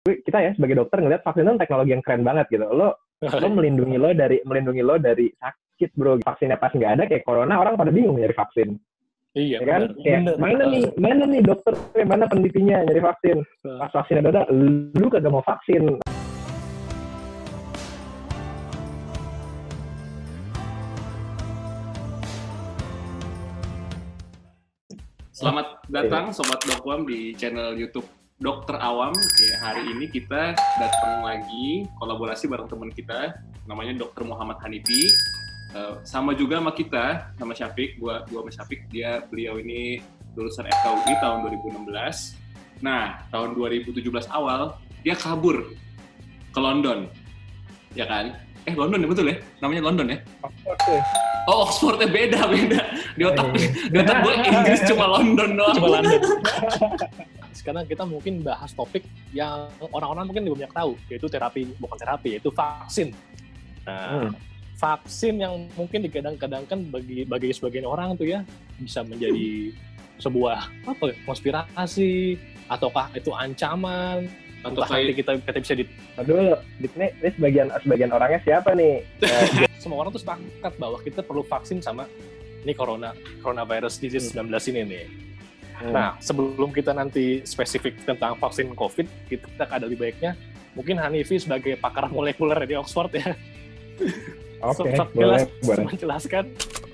kita 0.00 0.38
ya 0.40 0.50
sebagai 0.56 0.80
dokter 0.80 1.04
ngeliat 1.04 1.20
vaksin 1.20 1.44
itu 1.44 1.60
teknologi 1.60 1.92
yang 1.92 2.00
keren 2.00 2.24
banget 2.24 2.48
gitu. 2.48 2.64
Lo 2.72 2.96
lo 3.20 3.48
melindungi 3.52 4.00
lo 4.00 4.16
dari 4.16 4.40
melindungi 4.48 4.80
lo 4.80 4.96
dari 4.96 5.28
sakit 5.28 5.92
bro. 5.92 6.16
Vaksinnya 6.24 6.56
pas 6.56 6.72
nggak 6.72 6.92
ada 6.96 7.04
kayak 7.04 7.24
corona 7.28 7.60
orang 7.60 7.76
pada 7.76 7.92
bingung 7.92 8.16
nyari 8.16 8.32
vaksin. 8.32 8.80
Iya, 9.30 9.62
Ya 9.62 9.66
kan? 9.68 9.82
bener. 9.86 10.02
Kayak, 10.02 10.18
Bener. 10.26 10.36
mana 10.42 10.62
nih, 10.66 10.84
mana 10.98 11.22
nih 11.22 11.40
dokter, 11.46 11.74
mana 12.02 12.24
penelitinya 12.26 12.82
nyari 12.82 12.98
vaksin. 13.04 13.38
Pas 13.78 13.92
vaksin 13.94 14.26
ada, 14.26 14.42
lu 14.50 15.06
kagak 15.06 15.30
mau 15.30 15.44
vaksin. 15.46 16.00
Selamat 25.30 25.78
datang 25.88 26.34
Sobat 26.34 26.58
Dokwam 26.66 27.06
di 27.06 27.32
channel 27.38 27.72
YouTube 27.78 28.04
Dokter 28.40 28.80
Awam. 28.80 29.12
Ya, 29.36 29.60
hari 29.60 29.84
ini 29.92 30.08
kita 30.08 30.56
datang 30.56 31.20
lagi 31.20 31.84
kolaborasi 32.00 32.48
bareng 32.48 32.72
teman 32.72 32.88
kita, 32.88 33.36
namanya 33.68 34.00
Dokter 34.00 34.24
Muhammad 34.24 34.56
Hanifi. 34.64 35.04
Eh, 35.76 35.94
sama 36.08 36.32
juga 36.32 36.56
sama 36.56 36.72
kita, 36.72 37.36
sama 37.36 37.52
Syafiq, 37.52 38.00
gua 38.00 38.24
gua 38.32 38.48
sama 38.48 38.52
Syafiq, 38.56 38.88
dia 38.88 39.20
beliau 39.28 39.60
ini 39.60 40.00
lulusan 40.40 40.64
FKUI 40.64 41.20
tahun 41.20 41.52
2016. 41.52 42.40
Nah, 42.80 43.20
tahun 43.28 43.52
2017 43.60 44.08
awal 44.32 44.72
dia 45.04 45.12
kabur 45.20 45.76
ke 46.48 46.58
London. 46.58 47.12
Ya 47.92 48.08
kan? 48.08 48.40
Eh, 48.64 48.72
London 48.72 49.04
ya 49.04 49.08
betul 49.12 49.26
ya? 49.28 49.36
Namanya 49.60 49.82
London 49.84 50.16
ya? 50.16 50.18
Oke. 50.64 50.96
Oh, 51.44 51.68
Oxfordnya 51.68 52.08
beda, 52.08 52.48
beda. 52.48 52.80
Di 53.20 53.22
otak, 53.28 53.52
di 53.68 53.96
otak 54.00 54.16
gue 54.24 54.32
Inggris 54.48 54.80
cuma 54.88 55.04
London 55.12 55.60
doang. 55.60 55.76
Coba 55.76 55.88
London. 56.00 56.20
Sekarang 57.52 57.84
kita 57.84 58.06
mungkin 58.06 58.42
bahas 58.42 58.70
topik 58.72 59.02
yang 59.30 59.68
orang-orang 59.90 60.26
mungkin 60.26 60.42
belum 60.46 60.58
banyak 60.64 60.74
tahu, 60.74 60.92
yaitu 61.10 61.26
terapi, 61.26 61.66
bukan 61.78 61.98
terapi, 61.98 62.28
yaitu 62.38 62.50
vaksin. 62.50 63.10
Nah, 63.84 64.28
Hmm. 64.28 64.32
vaksin 64.76 65.40
yang 65.40 65.68
mungkin 65.76 66.00
digadang-gadangkan 66.04 66.88
bagi 66.88 67.28
bagi 67.28 67.52
sebagian 67.52 67.84
orang 67.84 68.16
tuh 68.16 68.24
ya 68.24 68.40
bisa 68.80 69.04
menjadi 69.04 69.76
sebuah 70.16 70.68
apa 70.88 71.12
ya, 71.12 71.16
konspirasi 71.24 72.36
ataukah 72.68 73.12
itu 73.12 73.32
ancaman 73.32 74.28
Atau 74.60 74.84
nanti 74.84 75.16
kita 75.16 75.40
kita 75.40 75.56
bisa 75.64 75.72
di 75.72 75.84
Aduh, 76.20 76.52
ini, 76.80 77.06
ini 77.08 77.28
sebagian 77.32 77.72
sebagian 77.80 78.12
orangnya 78.12 78.40
siapa 78.44 78.76
nih? 78.76 79.00
Eh, 79.24 79.68
semua 79.80 80.04
orang 80.04 80.12
tuh 80.12 80.20
sepakat 80.20 80.72
bahwa 80.76 81.00
kita 81.00 81.24
perlu 81.24 81.40
vaksin 81.40 81.80
sama 81.80 82.04
ini 82.60 82.76
corona 82.76 83.16
coronavirus 83.40 83.96
disease 83.96 84.36
19 84.36 84.52
ini 84.68 84.80
nih. 84.84 85.04
Hmm. 85.80 85.92
Nah, 85.92 86.16
sebelum 86.20 86.70
kita 86.70 86.92
nanti 86.92 87.40
spesifik 87.42 88.04
tentang 88.04 88.36
vaksin 88.36 88.72
COVID, 88.76 89.06
kita 89.28 89.64
ada 89.64 89.88
lebih 89.88 90.04
baiknya 90.04 90.36
mungkin 90.76 91.02
Hanifi 91.02 91.40
sebagai 91.40 91.74
pakar 91.80 92.06
molekuler 92.14 92.58
di 92.62 92.78
Oxford 92.78 93.10
ya, 93.16 93.34
oke, 94.62 94.86
sempat 94.86 95.08
boleh, 95.12 95.26
jelas 95.26 95.42
boleh. 95.66 95.84
menjelaskan 95.90 96.44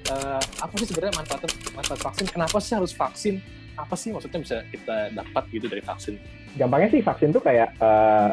eh, 0.09 0.41
apa 0.41 0.75
sih 0.81 0.87
sebenarnya 0.89 1.15
manfaat 1.19 1.41
manfaat 1.77 2.01
vaksin, 2.01 2.27
kenapa 2.31 2.57
sih 2.63 2.73
harus 2.75 2.93
vaksin, 2.97 3.35
apa 3.77 3.95
sih 3.99 4.09
maksudnya 4.15 4.41
bisa 4.41 4.57
kita 4.73 4.97
dapat 5.13 5.45
gitu 5.53 5.67
dari 5.69 5.83
vaksin? 5.85 6.15
Gampangnya 6.57 6.89
sih 6.97 7.03
vaksin 7.05 7.29
tuh 7.37 7.43
kayak 7.45 7.75
eh, 7.77 8.31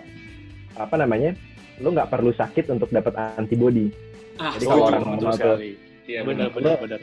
apa 0.80 0.96
namanya? 0.96 1.36
Lu 1.82 1.90
nggak 1.92 2.10
perlu 2.14 2.32
sakit 2.32 2.70
untuk 2.70 2.94
dapat 2.94 3.18
antibody. 3.36 3.90
ah, 4.38 4.54
Jadi 4.56 4.66
kalau 4.70 4.86
orang 4.90 5.02
normal 5.02 5.34
tuh- 5.34 5.38
sekali. 5.38 5.72
Iya, 6.04 6.20
benar 6.28 6.52
benar. 6.52 6.76
benar 6.84 7.00
benar. 7.00 7.02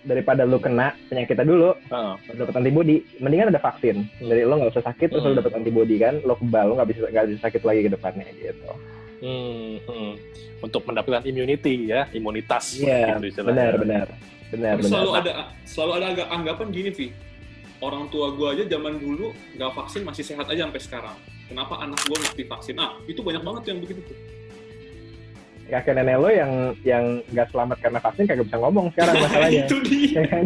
Daripada 0.00 0.48
lu 0.48 0.56
kena 0.56 0.96
penyakitnya 1.06 1.44
dulu, 1.44 1.76
Heeh. 1.76 2.14
baru 2.24 2.36
dapat 2.42 2.54
antibody, 2.56 3.04
mendingan 3.20 3.52
ada 3.52 3.60
vaksin. 3.60 4.08
Jadi 4.16 4.48
lo 4.48 4.56
nggak 4.56 4.72
usah 4.72 4.84
sakit, 4.88 5.12
terus 5.12 5.20
lo 5.20 5.36
Hmm. 5.36 5.40
dapat 5.44 5.52
antibody 5.54 6.00
kan, 6.00 6.24
lo 6.24 6.34
kebal, 6.34 6.72
lo 6.72 6.74
nggak 6.80 6.88
bisa 6.88 6.98
nggak 7.04 7.24
bisa 7.28 7.40
sakit 7.44 7.62
lagi 7.62 7.80
ke 7.84 7.90
depannya 7.92 8.24
gitu. 8.32 8.70
Hmm, 9.20 9.76
hmm. 9.84 10.12
Untuk 10.64 10.88
mendapatkan 10.88 11.20
immunity 11.22 11.92
ya, 11.92 12.08
imunitas. 12.10 12.80
Iya, 12.80 13.20
gitu 13.20 13.36
istilahnya. 13.36 13.52
benar, 13.52 13.72
benar, 13.76 14.06
benar, 14.48 14.72
Tapi 14.76 14.82
benar. 14.82 14.92
selalu 14.96 15.10
ada 15.12 15.32
selalu 15.68 15.92
ada 16.00 16.06
agak 16.16 16.28
anggapan 16.32 16.66
gini, 16.72 16.90
Vi. 16.96 17.06
Orang 17.80 18.08
tua 18.08 18.32
gua 18.32 18.56
aja 18.56 18.64
zaman 18.64 18.96
dulu 18.96 19.32
nggak 19.56 19.70
vaksin 19.76 20.04
masih 20.04 20.24
sehat 20.24 20.48
aja 20.48 20.64
sampai 20.64 20.80
sekarang. 20.80 21.16
Kenapa 21.44 21.76
anak 21.76 22.00
gua 22.08 22.16
mesti 22.20 22.42
vaksin? 22.44 22.76
Ah, 22.76 22.96
itu 23.04 23.20
banyak 23.20 23.40
banget 23.40 23.60
tuh 23.64 23.70
yang 23.72 23.80
begitu 23.84 24.00
tuh. 24.08 24.16
Kakek 25.70 25.94
nenek 25.94 26.16
lo 26.18 26.28
yang 26.28 26.52
yang 26.82 27.04
nggak 27.30 27.48
selamat 27.48 27.78
karena 27.78 27.98
vaksin 27.98 28.26
kagak 28.26 28.46
bisa 28.46 28.58
ngomong 28.58 28.86
sekarang 28.92 29.14
masalahnya 29.24 29.62
itu 29.64 29.76
dia. 29.86 30.10
ya 30.12 30.22
kan 30.26 30.44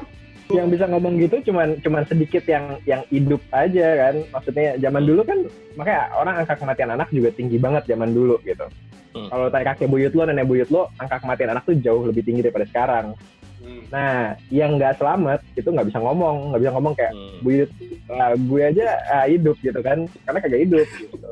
yang 0.58 0.66
bisa 0.66 0.84
ngomong 0.86 1.14
gitu 1.18 1.36
cuman 1.46 1.78
cuman 1.78 2.02
sedikit 2.06 2.42
yang 2.44 2.74
yang 2.82 3.02
hidup 3.06 3.38
aja 3.50 3.86
kan 4.00 4.14
maksudnya 4.30 4.74
zaman 4.78 5.02
dulu 5.04 5.22
kan 5.22 5.38
makanya 5.74 6.02
orang 6.12 6.34
angka 6.38 6.54
kematian 6.56 6.90
anak 6.90 7.08
juga 7.10 7.30
tinggi 7.30 7.56
banget 7.56 7.84
zaman 7.86 8.10
dulu 8.10 8.38
gitu 8.42 8.66
Hmm. 9.10 9.26
kalau 9.26 9.50
tanya 9.50 9.74
kakek 9.74 9.90
buyut 9.90 10.14
lo 10.14 10.22
nenek 10.22 10.46
buyut 10.46 10.70
lo 10.70 10.86
angka 10.94 11.18
kematian 11.18 11.50
anak 11.50 11.66
tuh 11.66 11.74
jauh 11.74 12.06
lebih 12.06 12.22
tinggi 12.22 12.46
daripada 12.46 12.62
sekarang 12.62 13.18
Hmm. 13.58 13.82
nah 13.90 14.38
yang 14.48 14.78
nggak 14.78 14.96
selamat 14.96 15.42
itu 15.52 15.66
nggak 15.66 15.90
bisa 15.90 15.98
ngomong 15.98 16.54
nggak 16.54 16.60
bisa 16.62 16.72
ngomong 16.72 16.94
kayak 16.94 17.10
Hmm. 17.10 17.42
buyut 17.42 17.70
"Ah, 18.06 18.32
gue 18.32 18.62
aja 18.62 18.86
ah, 19.10 19.26
hidup 19.26 19.58
gitu 19.58 19.82
kan 19.82 20.06
karena 20.24 20.38
kagak 20.38 20.62
hidup 20.62 20.86
gitu 20.94 21.28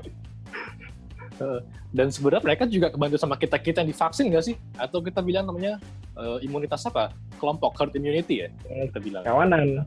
Dan 1.95 2.13
sebenarnya 2.13 2.45
mereka 2.45 2.65
juga 2.69 2.89
kebantu 2.93 3.17
sama 3.17 3.35
kita 3.41 3.57
kita 3.57 3.81
yang 3.83 3.91
divaksin 3.91 4.29
nggak 4.29 4.45
sih? 4.45 4.57
Atau 4.77 5.01
kita 5.01 5.25
bilang 5.25 5.49
namanya 5.49 5.81
eh, 6.19 6.39
imunitas 6.45 6.85
apa? 6.87 7.15
Kelompok 7.39 7.75
herd 7.79 7.95
immunity 7.97 8.47
ya? 8.47 8.49
Kita 8.89 8.99
bilang. 9.01 9.23
kawanan. 9.25 9.87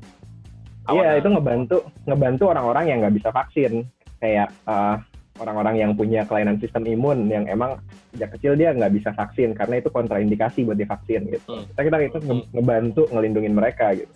Iya, 0.89 1.21
itu 1.21 1.29
ngebantu 1.29 1.77
ngebantu 2.09 2.43
orang-orang 2.49 2.85
yang 2.89 2.97
nggak 3.05 3.15
bisa 3.21 3.29
vaksin. 3.29 3.85
Kayak 4.17 4.49
eh, 4.65 4.95
orang-orang 5.41 5.75
yang 5.77 5.91
punya 5.97 6.21
kelainan 6.25 6.61
sistem 6.61 6.85
imun 6.85 7.25
yang 7.29 7.45
emang 7.49 7.81
sejak 8.13 8.35
kecil 8.37 8.53
dia 8.53 8.75
nggak 8.75 8.93
bisa 8.93 9.09
vaksin 9.15 9.55
karena 9.55 9.79
itu 9.81 9.89
kontraindikasi 9.89 10.67
buat 10.67 10.77
divaksin 10.77 11.29
gitu. 11.31 11.57
Hmm. 11.57 11.65
Kita 11.73 11.81
kita 11.87 11.97
itu 12.05 12.19
nge- 12.21 12.47
ngebantu 12.53 13.01
ngelindungin 13.09 13.53
mereka 13.55 13.93
gitu. 13.97 14.11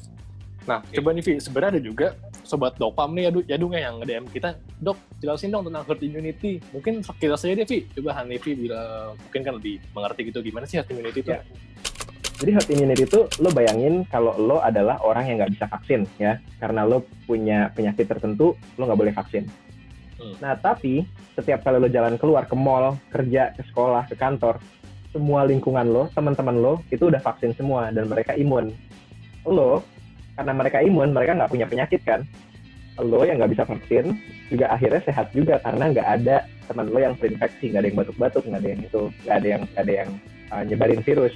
Nah, 0.65 0.81
coba 0.81 1.09
nih 1.13 1.23
Vi, 1.23 1.33
sebenarnya 1.37 1.77
ada 1.77 1.81
juga 1.81 2.07
sobat 2.41 2.73
dopam 2.81 3.13
nih 3.13 3.29
ya, 3.29 3.31
Du- 3.31 3.45
ya 3.45 3.57
Dung 3.61 3.73
ya, 3.77 3.89
yang 3.89 4.01
nge-DM 4.01 4.25
kita, 4.33 4.57
Dok, 4.81 4.97
jelasin 5.21 5.53
dong 5.53 5.69
tentang 5.69 5.85
herd 5.85 6.01
immunity. 6.01 6.57
Mungkin 6.73 7.05
kita 7.21 7.37
saja 7.37 7.53
deh, 7.53 7.65
Vi. 7.69 7.85
Coba 7.93 8.17
Hanifi 8.17 8.57
bila 8.57 9.13
mungkin 9.13 9.41
kan 9.45 9.53
lebih 9.61 9.77
mengerti 9.93 10.21
gitu 10.33 10.39
gimana 10.41 10.65
sih 10.65 10.81
herd 10.81 10.89
immunity 10.89 11.21
itu. 11.21 11.31
Ya. 11.31 11.41
Jadi 12.35 12.51
herd 12.51 12.69
immunity 12.73 13.03
itu 13.07 13.19
lo 13.39 13.49
bayangin 13.53 14.03
kalau 14.09 14.35
lo 14.41 14.57
adalah 14.59 14.99
orang 15.05 15.29
yang 15.29 15.35
nggak 15.39 15.53
bisa 15.55 15.65
vaksin 15.69 16.03
ya, 16.17 16.41
karena 16.57 16.83
lo 16.83 17.05
punya 17.29 17.69
penyakit 17.71 18.09
tertentu, 18.09 18.57
lo 18.75 18.81
nggak 18.89 18.99
boleh 18.99 19.13
vaksin. 19.13 19.45
Hmm. 20.19 20.35
Nah 20.41 20.57
tapi 20.57 21.05
setiap 21.37 21.61
kali 21.63 21.77
lo 21.79 21.87
jalan 21.87 22.17
keluar 22.17 22.49
ke 22.49 22.57
mall, 22.57 22.97
kerja, 23.13 23.53
ke 23.55 23.63
sekolah, 23.69 24.09
ke 24.11 24.19
kantor, 24.19 24.59
semua 25.15 25.47
lingkungan 25.47 25.87
lo, 25.87 26.11
teman-teman 26.11 26.59
lo 26.59 26.73
itu 26.91 27.07
udah 27.07 27.23
vaksin 27.23 27.55
semua 27.55 27.87
dan 27.95 28.11
mereka 28.11 28.35
imun. 28.35 28.75
Lo 29.47 29.85
karena 30.35 30.51
mereka 30.51 30.77
imun, 30.83 31.09
mereka 31.15 31.31
nggak 31.35 31.51
punya 31.51 31.67
penyakit 31.67 32.01
kan? 32.03 32.21
Lo 32.95 33.27
yang 33.27 33.43
nggak 33.43 33.51
bisa 33.51 33.63
vaksin 33.67 34.15
juga 34.47 34.71
akhirnya 34.71 35.01
sehat 35.03 35.27
juga 35.35 35.59
karena 35.59 35.91
nggak 35.91 36.07
ada 36.21 36.47
teman 36.67 36.87
lo 36.91 36.99
yang 36.99 37.15
terinfeksi, 37.19 37.71
nggak 37.71 37.81
ada 37.83 37.87
yang 37.91 37.99
batuk-batuk, 37.99 38.43
nggak 38.47 38.61
ada 38.63 38.69
yang 38.71 38.81
itu, 38.83 39.01
nggak 39.27 39.35
ada 39.35 39.47
yang 39.47 39.61
nggak 39.67 39.83
ada 39.83 39.93
yang 39.93 40.09
uh, 40.51 40.63
nyebarin 40.63 41.01
virus 41.03 41.35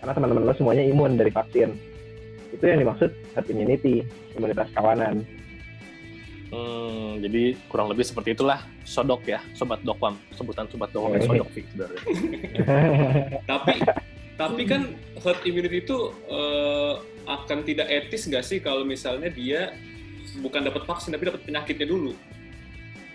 karena 0.00 0.12
teman-teman 0.16 0.44
lo 0.48 0.54
semuanya 0.56 0.84
imun 0.84 1.12
dari 1.20 1.32
vaksin. 1.32 1.70
Itu 2.50 2.64
yang 2.66 2.82
dimaksud 2.82 3.10
herd 3.36 3.46
immunity, 3.52 4.02
imunitas 4.34 4.68
kawanan. 4.74 5.22
Hmm, 6.50 7.22
jadi 7.22 7.54
kurang 7.70 7.86
lebih 7.94 8.02
seperti 8.02 8.34
itulah 8.34 8.58
sodok 8.82 9.22
ya, 9.22 9.38
sobat 9.54 9.78
dokwam. 9.86 10.18
Sebutan 10.34 10.66
sobat 10.66 10.90
dokwam 10.90 11.14
Oke. 11.14 11.22
sodok 11.30 11.48
sebenarnya. 11.54 12.00
Tapi 13.50 13.74
tapi 14.40 14.64
kan 14.64 14.96
herd 15.20 15.40
immunity 15.44 15.84
itu 15.84 16.16
eh, 16.32 16.94
akan 17.28 17.60
tidak 17.68 17.92
etis 17.92 18.24
nggak 18.24 18.40
sih 18.40 18.56
kalau 18.56 18.88
misalnya 18.88 19.28
dia 19.28 19.76
bukan 20.40 20.64
dapat 20.64 20.88
vaksin 20.88 21.12
tapi 21.12 21.28
dapat 21.28 21.44
penyakitnya 21.44 21.84
dulu. 21.84 22.16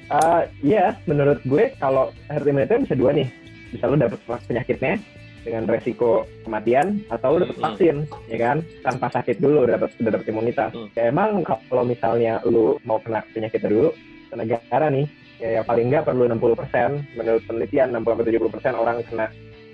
Uh, 0.05 0.45
Iya, 0.61 0.93
menurut 1.09 1.41
gue 1.49 1.73
kalau 1.81 2.13
herd 2.29 2.45
immunity 2.45 2.85
bisa 2.85 2.93
dua 2.93 3.11
nih. 3.17 3.25
Bisa 3.73 3.89
lo 3.89 3.97
dapet 3.97 4.21
penyakitnya 4.21 5.01
dengan 5.41 5.65
resiko 5.65 6.29
kematian 6.45 7.01
atau 7.09 7.35
lo 7.35 7.37
dapet 7.41 7.57
Hmm. 7.57 7.65
vaksin, 7.65 7.95
ya 8.29 8.37
kan? 8.37 8.57
Tanpa 8.85 9.09
sakit 9.09 9.41
dulu 9.41 9.65
udah 9.65 9.81
dapet, 9.81 9.97
udah 9.97 10.11
dapet 10.13 10.27
imunitas. 10.29 10.71
Hmm. 10.77 10.93
Ya, 10.93 11.09
emang 11.09 11.41
kalau 11.41 11.83
misalnya 11.89 12.37
lo 12.45 12.77
mau 12.85 13.01
kena 13.01 13.25
penyakitnya 13.33 13.69
dulu, 13.73 13.89
negara 14.37 14.93
nih, 14.93 15.09
ya, 15.41 15.49
ya 15.57 15.61
paling 15.65 15.89
nggak 15.89 16.05
perlu 16.05 16.29
60%, 16.29 17.17
menurut 17.17 17.41
penelitian 17.49 17.97
60-70% 17.97 18.77
orang 18.77 18.97
kena 19.09 19.27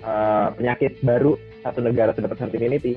uh, 0.04 0.48
penyakit 0.56 0.96
baru 1.04 1.36
satu 1.62 1.78
negara 1.80 2.10
sudah 2.10 2.26
dapat 2.26 2.38
herd 2.40 2.54
immunity. 2.54 2.92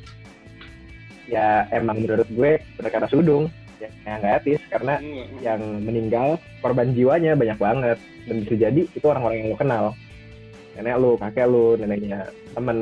Ya 1.25 1.65
emang 1.71 1.97
menurut 1.99 2.27
gue 2.27 2.51
pendekatan 2.75 3.09
sudung, 3.09 3.43
ya 3.75 3.89
yang 4.03 4.17
nggak 4.19 4.33
etis 4.39 4.61
karena 4.67 4.93
Hmm. 4.95 5.25
yang 5.39 5.61
meninggal 5.81 6.27
korban 6.59 6.91
jiwanya 6.91 7.33
banyak 7.33 7.57
banget 7.57 7.97
dan 8.23 8.35
bisa 8.39 8.55
jadi 8.59 8.81
itu 8.87 9.03
orang-orang 9.03 9.37
yang 9.39 9.49
lo 9.49 9.57
kenal 9.57 9.85
nenek 10.75 10.95
lu 10.97 11.11
kakek 11.15 11.45
lu 11.45 11.65
neneknya 11.75 12.19
temen 12.51 12.77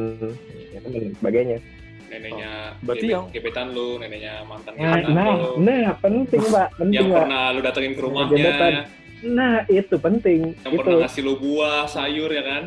ya 0.69 0.80
temen 0.81 0.97
dan 1.00 1.13
sebagainya 1.15 1.57
Neneknya 2.06 2.51
Berarti 2.80 3.00
gebet- 3.01 3.13
yang- 3.15 3.30
gebetan 3.31 3.68
lu, 3.69 3.88
neneknya 3.95 4.33
mantan 4.44 4.74
nah 4.75 4.94
gebetan 4.94 5.13
nah, 5.13 5.30
lu. 5.31 5.51
nah 5.59 5.88
penting 5.97 6.41
pak 6.44 6.68
penting 6.75 6.94
yang 6.95 7.07
pak 7.07 7.19
pernah 7.21 7.44
lu 7.50 7.59
datengin 7.62 7.91
ke 7.91 7.95
Gebetan. 7.95 8.03
rumahnya. 8.03 8.83
Nah, 9.24 9.56
itu 9.71 9.95
penting. 9.97 10.41
Yang 10.59 10.68
itu. 10.68 10.80
pernah 10.83 10.97
ngasih 11.01 11.21
lo 11.21 11.33
buah, 11.38 11.88
sayur 11.88 12.27
ya 12.27 12.44
kan? 12.44 12.63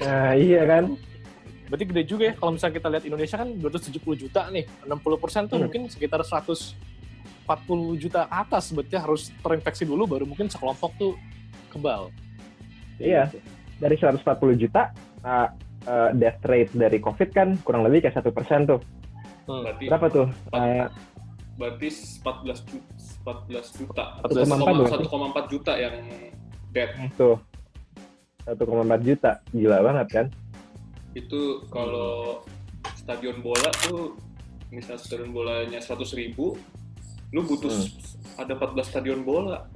Nah, 0.00 0.30
iya 0.34 0.62
kan? 0.66 0.84
Berarti 1.72 1.88
gede 1.88 2.04
juga 2.04 2.28
ya 2.28 2.34
kalau 2.36 2.52
misalnya 2.52 2.76
kita 2.76 2.88
lihat 2.92 3.04
Indonesia 3.08 3.36
kan 3.40 3.48
270 3.56 4.12
juta 4.28 4.52
nih. 4.52 4.68
60% 4.84 5.48
tuh 5.48 5.56
Hmm. 5.56 5.64
mungkin 5.64 5.88
sekitar 5.88 6.20
140 6.20 6.76
juta 7.96 8.28
atas 8.28 8.76
berarti 8.76 9.00
harus 9.00 9.32
terinfeksi 9.40 9.88
dulu 9.88 10.04
baru 10.04 10.28
mungkin 10.28 10.52
sekelompok 10.52 10.92
tuh 11.00 11.16
kebal. 11.72 12.12
Iya. 13.00 13.32
Dari 13.80 13.96
140 13.96 14.52
juta, 14.52 14.92
uh, 15.24 15.48
uh, 15.88 16.12
death 16.12 16.44
rate 16.44 16.76
dari 16.76 17.00
COVID 17.00 17.28
kan 17.32 17.56
kurang 17.64 17.88
lebih 17.88 18.04
kayak 18.04 18.20
satu 18.20 18.36
persen 18.36 18.68
tuh. 18.68 18.84
Hmm. 19.48 19.64
Berarti 19.64 19.84
Berapa 19.88 20.06
tuh? 20.12 20.26
Uh, 20.52 20.86
berarti 21.56 21.88
14 21.88 22.68
juta, 22.68 22.92
14 23.48 23.80
juta. 23.80 24.04
1,4 24.28 25.08
1,4 25.08 25.48
juta 25.48 25.72
yang 25.80 25.96
dead. 26.68 26.92
tuh. 27.16 27.40
1,4 28.44 28.60
juta. 29.08 29.40
Gila 29.56 29.78
banget 29.80 30.08
kan? 30.12 30.26
Itu 31.12 31.40
kalau 31.68 32.42
stadion 32.94 33.40
bola 33.40 33.68
tuh 33.80 34.16
misalnya 34.68 34.98
stadion 34.98 35.30
bolanya 35.30 35.78
100 35.78 36.12
ribu, 36.14 36.56
lu 37.28 37.40
butuh 37.42 37.68
Hmm. 37.68 37.88
ada 38.38 38.52
14 38.54 38.88
stadion 38.88 39.20
bola. 39.20 39.68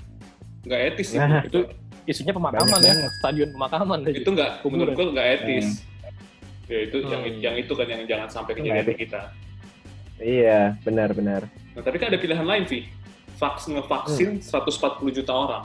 Nggak 0.62 0.80
etis 0.90 1.06
sih. 1.12 1.18
Nah, 1.18 1.42
itu, 1.42 1.62
Isunya 2.06 2.30
pemakaman 2.30 2.70
Banyak 2.70 2.80
ya, 2.80 2.94
banget. 2.94 3.12
stadion 3.18 3.48
pemakaman 3.50 3.98
aja. 4.00 4.14
itu 4.14 4.30
nggak, 4.30 4.50
menurut 4.64 4.94
gua 4.94 5.06
nggak 5.10 5.28
etis. 5.36 5.82
Ya 6.64 6.78
itu 6.80 6.96
yang 7.00 7.22
Hmm. 7.22 7.38
yang 7.40 7.54
itu 7.56 7.72
kan 7.72 7.82
yang 7.84 8.02
jangan 8.04 8.28
sampai 8.30 8.52
kejadian 8.54 8.86
di 8.86 8.94
kita. 8.96 9.22
Iya, 10.16 10.78
benar-benar. 10.80 11.50
Nah, 11.74 11.82
tapi 11.82 11.98
kan 11.98 12.08
ada 12.08 12.16
pilihan 12.16 12.42
lain, 12.42 12.62
Vi. 12.64 12.86
Vaks 13.36 13.68
ngevaksin 13.68 14.38
Hmm. 14.38 14.40
140 14.40 15.10
juta 15.12 15.28
orang. 15.30 15.64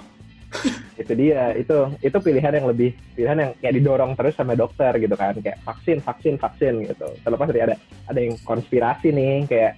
Itu 1.00 1.14
dia. 1.16 1.56
Itu 1.56 1.96
itu 2.04 2.18
pilihan 2.20 2.54
yang 2.54 2.68
lebih 2.68 2.94
pilihan 3.16 3.38
yang 3.40 3.52
kayak 3.58 3.76
didorong 3.80 4.12
terus 4.14 4.36
sama 4.36 4.54
dokter 4.54 4.92
gitu 5.00 5.16
kan. 5.16 5.36
Kayak 5.40 5.60
vaksin, 5.64 5.98
vaksin, 6.04 6.36
vaksin 6.38 6.74
gitu. 6.86 7.08
Terlepas 7.24 7.48
dari 7.50 7.62
ada 7.66 7.76
ada 8.08 8.20
yang 8.20 8.36
konspirasi 8.44 9.10
nih 9.16 9.48
kayak 9.48 9.74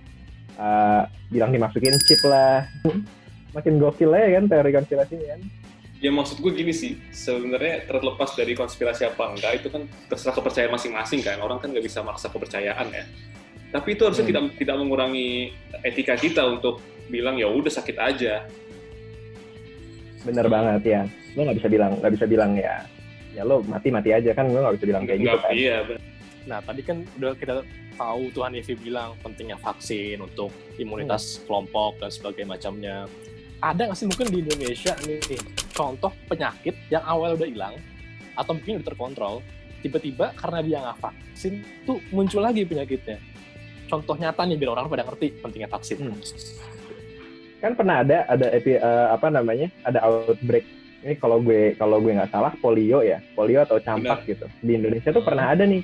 uh, 0.58 1.08
bilang 1.30 1.54
dimasukin 1.54 1.96
chip 2.10 2.22
lah. 2.26 2.66
Makin 3.54 3.78
gokil 3.78 4.10
aja 4.18 4.42
kan 4.42 4.46
teori 4.50 4.72
konspirasinya 4.74 5.38
kan. 5.38 5.42
Ya 6.04 6.12
maksud 6.12 6.44
gue 6.44 6.52
gini 6.52 6.76
sih, 6.76 7.00
sebenarnya 7.16 7.88
terlepas 7.88 8.36
dari 8.36 8.52
konspirasi 8.60 9.08
apa 9.08 9.24
enggak, 9.24 9.64
itu 9.64 9.72
kan 9.72 9.88
terserah 10.12 10.36
kepercayaan 10.36 10.76
masing-masing 10.76 11.24
kan. 11.24 11.40
Orang 11.40 11.64
kan 11.64 11.72
nggak 11.72 11.86
bisa 11.86 12.04
maksa 12.04 12.28
kepercayaan 12.28 12.92
ya. 12.92 13.08
Tapi 13.72 13.96
itu 13.96 14.04
harusnya 14.04 14.28
Hmm. 14.28 14.32
tidak 14.36 14.44
tidak 14.60 14.76
mengurangi 14.84 15.56
etika 15.80 16.20
kita 16.20 16.44
untuk 16.44 16.84
bilang 17.08 17.40
ya 17.40 17.48
udah 17.48 17.72
sakit 17.72 17.96
aja. 17.96 18.44
Bener 20.24 20.48
banget 20.48 20.82
ya. 20.84 21.02
Lo 21.36 21.40
nggak 21.48 21.58
bisa 21.60 21.70
bilang 21.70 21.92
nggak 22.00 22.14
bisa 22.16 22.26
bilang 22.26 22.52
ya. 22.56 22.76
Ya 23.34 23.44
lo 23.44 23.62
mati-mati 23.66 24.14
aja 24.14 24.32
kan 24.32 24.48
gue 24.48 24.60
nggak 24.60 24.76
bisa 24.80 24.88
bilang 24.88 25.04
kayak 25.10 25.20
gitu 25.26 25.38
kan. 25.42 25.52
iya, 25.54 25.78
bener. 25.84 26.02
Nah, 26.44 26.60
tadi 26.60 26.82
kan 26.84 27.08
udah 27.18 27.34
kita 27.40 27.64
tahu 27.96 28.22
Tuhan 28.36 28.52
Yevi 28.60 28.76
bilang 28.76 29.16
pentingnya 29.24 29.56
vaksin 29.64 30.20
untuk 30.20 30.52
imunitas 30.76 31.40
kelompok 31.48 32.04
dan 32.04 32.12
sebagainya 32.12 32.50
macamnya. 32.52 32.96
Ada 33.64 33.88
nggak 33.88 33.98
sih 33.98 34.08
mungkin 34.12 34.28
di 34.28 34.38
Indonesia 34.44 34.92
nih 35.08 35.40
contoh 35.72 36.12
penyakit 36.28 36.76
yang 36.92 37.04
awal 37.08 37.40
udah 37.40 37.48
hilang 37.48 37.76
atau 38.36 38.52
mungkin 38.52 38.82
udah 38.82 38.88
terkontrol, 38.92 39.36
tiba-tiba 39.80 40.36
karena 40.36 40.60
dia 40.60 40.78
nggak 40.84 41.00
vaksin 41.00 41.64
tuh 41.88 42.04
muncul 42.12 42.44
lagi 42.44 42.68
penyakitnya. 42.68 43.18
Contoh 43.88 44.20
nyata 44.20 44.44
nih 44.44 44.58
biar 44.60 44.76
orang 44.76 44.92
pada 44.92 45.08
ngerti 45.08 45.40
pentingnya 45.40 45.70
vaksin. 45.72 45.98
Hmm. 46.02 46.18
Kan 47.64 47.80
pernah 47.80 48.04
ada 48.04 48.28
ada 48.28 48.52
epi, 48.52 48.76
eh, 48.76 49.08
apa 49.08 49.32
namanya 49.32 49.72
ada 49.88 50.04
outbreak. 50.04 50.68
Ini 51.08 51.16
kalau 51.16 51.40
gue 51.40 51.80
kalau 51.80 52.04
gue 52.04 52.12
nggak 52.12 52.32
salah 52.36 52.52
polio 52.60 53.00
ya 53.00 53.24
polio 53.40 53.64
atau 53.64 53.80
campak 53.80 54.28
gitu. 54.28 54.44
Di 54.60 54.76
Indonesia 54.76 55.16
tuh 55.16 55.24
pernah 55.24 55.56
ada 55.56 55.64
nih 55.64 55.80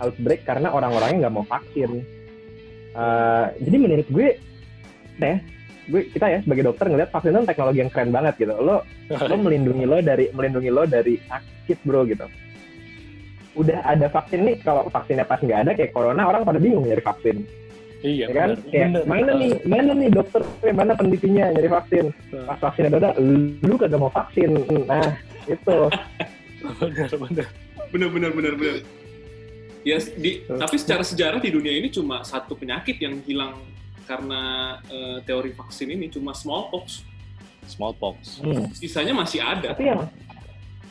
outbreak 0.00 0.48
karena 0.48 0.72
orang-orangnya 0.72 1.28
nggak 1.28 1.36
mau 1.36 1.44
vaksin. 1.44 2.00
Eh, 2.96 3.46
jadi 3.60 3.76
menurut 3.76 4.08
gue 4.08 4.28
ya 5.20 5.36
gue 5.92 6.02
kita 6.08 6.26
ya 6.32 6.38
sebagai 6.40 6.64
dokter 6.72 6.88
ngeliat 6.88 7.12
vaksin 7.12 7.36
itu 7.36 7.44
teknologi 7.44 7.78
yang 7.84 7.92
keren 7.92 8.08
banget 8.08 8.34
gitu. 8.40 8.56
Lo 8.56 8.80
lo 9.12 9.36
melindungi 9.44 9.84
lo 9.84 10.00
dari 10.00 10.32
melindungi 10.32 10.70
lo 10.72 10.88
dari 10.88 11.20
sakit 11.28 11.78
bro 11.84 12.08
gitu. 12.08 12.24
Udah 13.52 13.84
ada 13.84 14.08
vaksin 14.08 14.48
nih 14.48 14.64
kalau 14.64 14.88
vaksinnya 14.88 15.28
pas 15.28 15.36
nggak 15.44 15.60
ada 15.68 15.72
kayak 15.76 15.92
corona 15.92 16.24
orang 16.24 16.48
pada 16.48 16.56
bingung 16.56 16.88
nyari 16.88 17.04
vaksin 17.04 17.44
iya, 18.02 18.26
ya 18.26 18.34
kan 18.34 18.48
benar. 18.52 18.68
kayak 18.68 18.88
Benar. 18.88 19.02
mana 19.06 19.30
nih 19.34 19.52
mana 19.64 19.90
nih 19.92 20.08
dokter 20.10 20.42
Eh, 20.60 20.70
mana 20.70 20.92
penelitinya 20.92 21.44
nyari 21.50 21.68
vaksin 21.68 22.04
pas 22.44 22.58
vaksin 22.60 22.84
ada 22.88 23.10
lu 23.62 23.74
kagak 23.74 23.96
mau 23.96 24.10
vaksin 24.10 24.50
nah 24.84 25.06
itu 25.44 25.76
benar, 26.78 27.10
benar. 27.10 27.46
bener 27.90 28.08
bener 28.08 28.30
bener 28.32 28.54
bener. 28.54 28.76
Ya, 29.82 29.98
di, 29.98 30.46
tapi 30.46 30.78
secara 30.78 31.02
sejarah 31.02 31.38
di 31.38 31.50
dunia 31.50 31.74
ini 31.74 31.90
cuma 31.90 32.22
satu 32.22 32.54
penyakit 32.54 33.02
yang 33.02 33.18
hilang 33.20 33.58
karena 34.04 34.42
eh, 34.86 35.18
teori 35.22 35.50
vaksin 35.50 35.90
ini 35.90 36.06
cuma 36.06 36.30
smallpox. 36.32 37.02
Smallpox. 37.64 38.38
Sisanya 38.74 39.10
masih 39.12 39.38
ada. 39.38 39.70
tapi 39.70 39.86
yang 39.86 40.06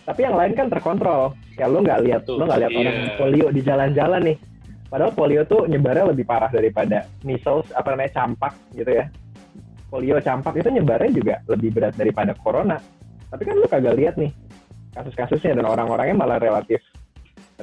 tapi 0.02 0.20
yang 0.22 0.36
lain 0.36 0.52
kan 0.54 0.68
terkontrol 0.68 1.32
ya 1.54 1.68
lu 1.68 1.80
nggak 1.80 2.00
lihat 2.02 2.22
Betul. 2.26 2.36
lu 2.36 2.44
nggak 2.44 2.60
lihat 2.60 2.72
Iya. 2.72 2.80
orang 2.82 2.98
polio 3.16 3.48
di 3.48 3.62
jalan-jalan 3.62 4.22
nih 4.26 4.38
padahal 4.92 5.16
polio 5.16 5.48
tuh 5.48 5.66
nyebarnya 5.72 6.12
lebih 6.12 6.28
parah 6.28 6.52
daripada 6.52 7.08
measles 7.24 7.72
apa 7.72 7.96
namanya 7.96 8.12
campak 8.22 8.54
gitu 8.76 8.92
ya. 8.92 9.08
Polio 9.88 10.20
campak 10.20 10.60
itu 10.60 10.68
nyebarnya 10.68 11.12
juga 11.16 11.36
lebih 11.48 11.70
berat 11.72 11.96
daripada 11.96 12.36
corona. 12.36 12.76
Tapi 13.32 13.42
kan 13.48 13.56
lu 13.56 13.68
kagak 13.72 13.96
lihat 13.96 14.16
nih 14.20 14.32
kasus-kasusnya 14.92 15.56
dan 15.56 15.66
orang-orangnya 15.66 16.16
malah 16.20 16.38
relatif 16.38 16.84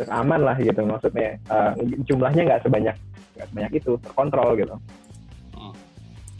aman 0.08 0.40
lah 0.40 0.56
gitu 0.56 0.80
maksudnya. 0.88 1.36
Eh, 1.36 1.72
jumlahnya 2.08 2.42
nggak 2.48 2.62
sebanyak 2.64 2.96
nggak 3.36 3.48
sebanyak 3.52 3.72
itu 3.76 3.90
terkontrol 4.00 4.56
gitu. 4.56 4.76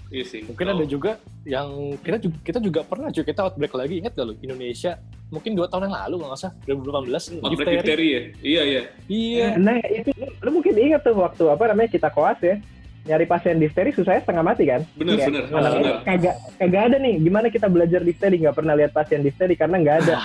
Iya 0.09 0.25
sih. 0.25 0.41
Mungkin 0.49 0.67
ada 0.73 0.85
juga 0.89 1.21
yang 1.45 1.93
kita 2.01 2.17
juga, 2.17 2.37
kita 2.41 2.59
juga 2.65 2.81
pernah 2.81 3.13
cuy 3.13 3.25
kita 3.25 3.41
outbreak 3.45 3.75
lagi 3.77 3.95
ingat 4.01 4.17
gak 4.17 4.25
lo 4.25 4.35
Indonesia 4.41 4.97
mungkin 5.29 5.53
dua 5.53 5.67
tahun 5.67 5.87
yang 5.87 5.97
lalu 5.99 6.15
kalau 6.17 6.29
nggak 6.29 6.41
salah 6.41 6.55
2018 6.65 7.37
outbreak 7.37 7.53
difteri. 7.53 7.77
difteri 7.77 8.07
ya. 8.09 8.21
Iya 8.41 8.63
iya. 8.65 8.83
Iya. 9.07 9.47
nah 9.57 9.77
itu 9.83 10.11
lu, 10.15 10.27
lu 10.39 10.51
mungkin 10.51 10.73
ingat 10.75 11.01
tuh 11.03 11.15
waktu 11.15 11.45
apa 11.47 11.63
namanya 11.67 11.91
kita 11.91 12.09
koas 12.09 12.41
ya 12.41 12.57
nyari 13.05 13.25
pasien 13.25 13.57
difteri 13.57 13.91
susahnya 13.91 14.21
setengah 14.21 14.43
mati 14.43 14.65
kan 14.65 14.85
Benar 14.95 15.15
Kayak, 15.15 15.29
benar 15.31 15.45
mana- 15.51 15.73
benar. 15.75 15.97
kagak 16.03 16.35
kagak 16.57 16.83
ada 16.83 16.97
nih 16.99 17.15
gimana 17.19 17.47
kita 17.49 17.67
belajar 17.67 18.01
difteri 18.01 18.37
nggak 18.39 18.53
pernah 18.55 18.75
lihat 18.75 18.93
pasien 18.93 19.21
difteri 19.21 19.55
karena 19.55 19.77
nggak 19.79 19.97
ada 20.03 20.17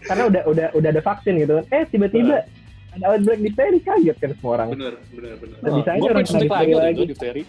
karena 0.00 0.22
udah 0.24 0.42
udah 0.46 0.66
udah 0.72 0.88
ada 0.88 1.02
vaksin 1.04 1.34
gitu 1.36 1.52
kan 1.56 1.64
eh 1.72 1.84
tiba-tiba 1.86 2.36
ada 2.92 3.04
outbreak 3.08 3.40
difteri 3.40 3.78
kaget 3.80 4.16
kan 4.16 4.30
semua 4.32 4.52
orang 4.56 4.68
Benar 4.72 4.94
benar 5.10 5.34
benar. 5.36 5.58
Nah, 5.60 5.70
bisa 5.72 5.88
aja 5.88 5.98
gue 5.98 6.06
orang 6.06 6.18
pengen 6.20 6.32
suntik 6.32 6.48
kena 6.48 6.58
lagi 6.58 6.70
difteri 6.70 6.82
lagi. 6.84 7.02
difteri. 7.06 7.42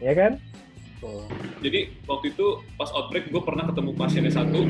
ya 0.00 0.12
kan 0.12 0.32
Jadi 1.62 1.80
waktu 2.06 2.26
itu 2.34 2.46
pas 2.78 2.90
outbreak 2.94 3.30
gue 3.30 3.42
pernah 3.42 3.64
ketemu 3.66 3.90
pasiennya 3.94 4.32
satu. 4.32 4.60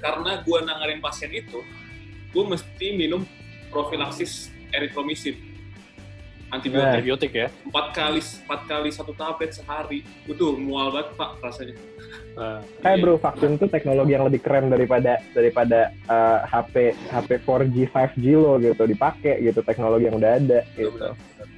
Karena 0.00 0.40
gue 0.40 0.58
nanganin 0.64 1.00
pasien 1.04 1.28
itu, 1.34 1.60
gue 2.32 2.44
mesti 2.46 2.86
minum 2.96 3.22
profilaksis 3.68 4.48
erythromycin 4.72 5.50
antibiotik. 6.50 6.90
Antibiotik 6.98 7.32
ya. 7.32 7.48
empat 7.66 7.86
kali 7.94 8.20
empat 8.20 8.60
kali 8.66 8.90
satu 8.90 9.12
tablet 9.14 9.54
sehari. 9.54 10.02
Itu 10.26 10.58
mual 10.58 10.90
banget 10.90 11.14
pak 11.14 11.30
rasanya. 11.40 11.74
Nah, 12.34 12.58
kayak 12.82 12.96
Iya. 12.98 13.02
bro 13.02 13.14
vaksin 13.18 13.52
tuh 13.58 13.68
teknologi 13.70 14.12
yang 14.14 14.26
lebih 14.26 14.40
keren 14.42 14.70
daripada 14.70 15.18
daripada 15.34 15.90
eh, 15.94 16.38
HP 16.46 16.74
HP 17.10 17.30
4G 17.46 17.76
5G 17.90 18.24
lo 18.34 18.58
gitu 18.58 18.82
dipakai 18.86 19.42
gitu 19.42 19.60
teknologi 19.62 20.10
yang 20.10 20.18
udah 20.18 20.32
ada 20.38 20.60
gitu. 20.74 20.90
Benar, 20.94 21.48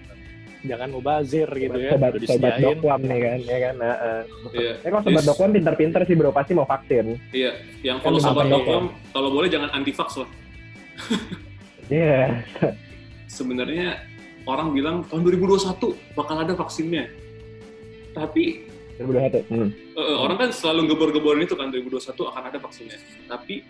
jangan 0.62 0.88
mubazir 0.90 1.48
gitu 1.48 1.74
ya. 1.74 1.90
sobat 1.92 2.12
sobat 2.22 2.54
dokwam 2.56 3.00
nih 3.02 3.18
kan 3.20 3.38
ya 3.42 3.58
kan 3.60 3.74
nah, 3.76 3.94
eh. 3.94 4.22
iya 4.52 4.72
Eh, 4.76 4.88
kalau 4.88 5.02
sobat 5.02 5.18
Yes. 5.18 5.28
dokwam 5.28 5.50
pintar-pintar 5.50 6.00
sih 6.04 6.14
bro 6.14 6.30
pasti 6.30 6.52
mau 6.52 6.64
vaksin 6.64 7.18
iya 7.30 7.52
yang 7.82 7.98
kalau 7.98 8.16
Kan 8.16 8.26
sobat 8.28 8.46
dokom 8.46 8.84
kalau 9.10 9.28
boleh 9.28 9.48
jangan 9.48 9.70
anti 9.70 9.90
vax 9.90 10.16
lah 10.16 10.28
Iya. 11.88 12.40
sebenarnya 13.26 14.00
orang 14.44 14.70
bilang 14.70 14.96
tahun 15.04 15.22
2021 15.24 15.76
bakal 16.12 16.36
ada 16.38 16.52
vaksinnya 16.52 17.04
tapi 18.12 18.64
2021. 18.94 19.44
Hmm. 19.48 19.70
eh, 19.92 20.16
orang 20.16 20.36
kan 20.38 20.50
selalu 20.52 20.88
gebor-geborin 20.88 21.42
itu 21.42 21.52
kan 21.52 21.68
2021 21.68 21.98
akan 22.22 22.42
ada 22.44 22.58
vaksinnya 22.58 22.98
tapi 23.26 23.66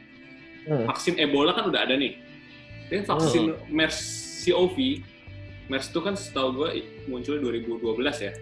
Hmm. 0.63 0.87
vaksin 0.87 1.19
Ebola 1.19 1.51
kan 1.53 1.67
udah 1.67 1.83
ada 1.83 1.99
nih 1.99 2.15
dan 2.87 3.03
vaksin 3.03 3.51
MERS 3.67 3.99
CoV 4.45 5.03
MERS 5.73 5.89
itu 5.89 5.99
kan 5.99 6.13
setahu 6.13 6.49
gue 6.55 6.69
muncul 7.09 7.41
2012 7.41 7.81
ya 8.21 8.33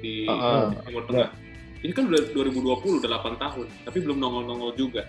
di 0.00 0.24
Heeh. 0.24 0.62
Timur 0.82 1.04
Tengah. 1.04 1.28
Ini 1.84 1.92
kan 1.92 2.08
udah 2.08 2.20
2020, 2.32 3.04
udah 3.04 3.10
8 3.20 3.36
tahun, 3.36 3.66
tapi 3.84 3.98
belum 4.00 4.16
nongol-nongol 4.16 4.72
juga. 4.72 5.04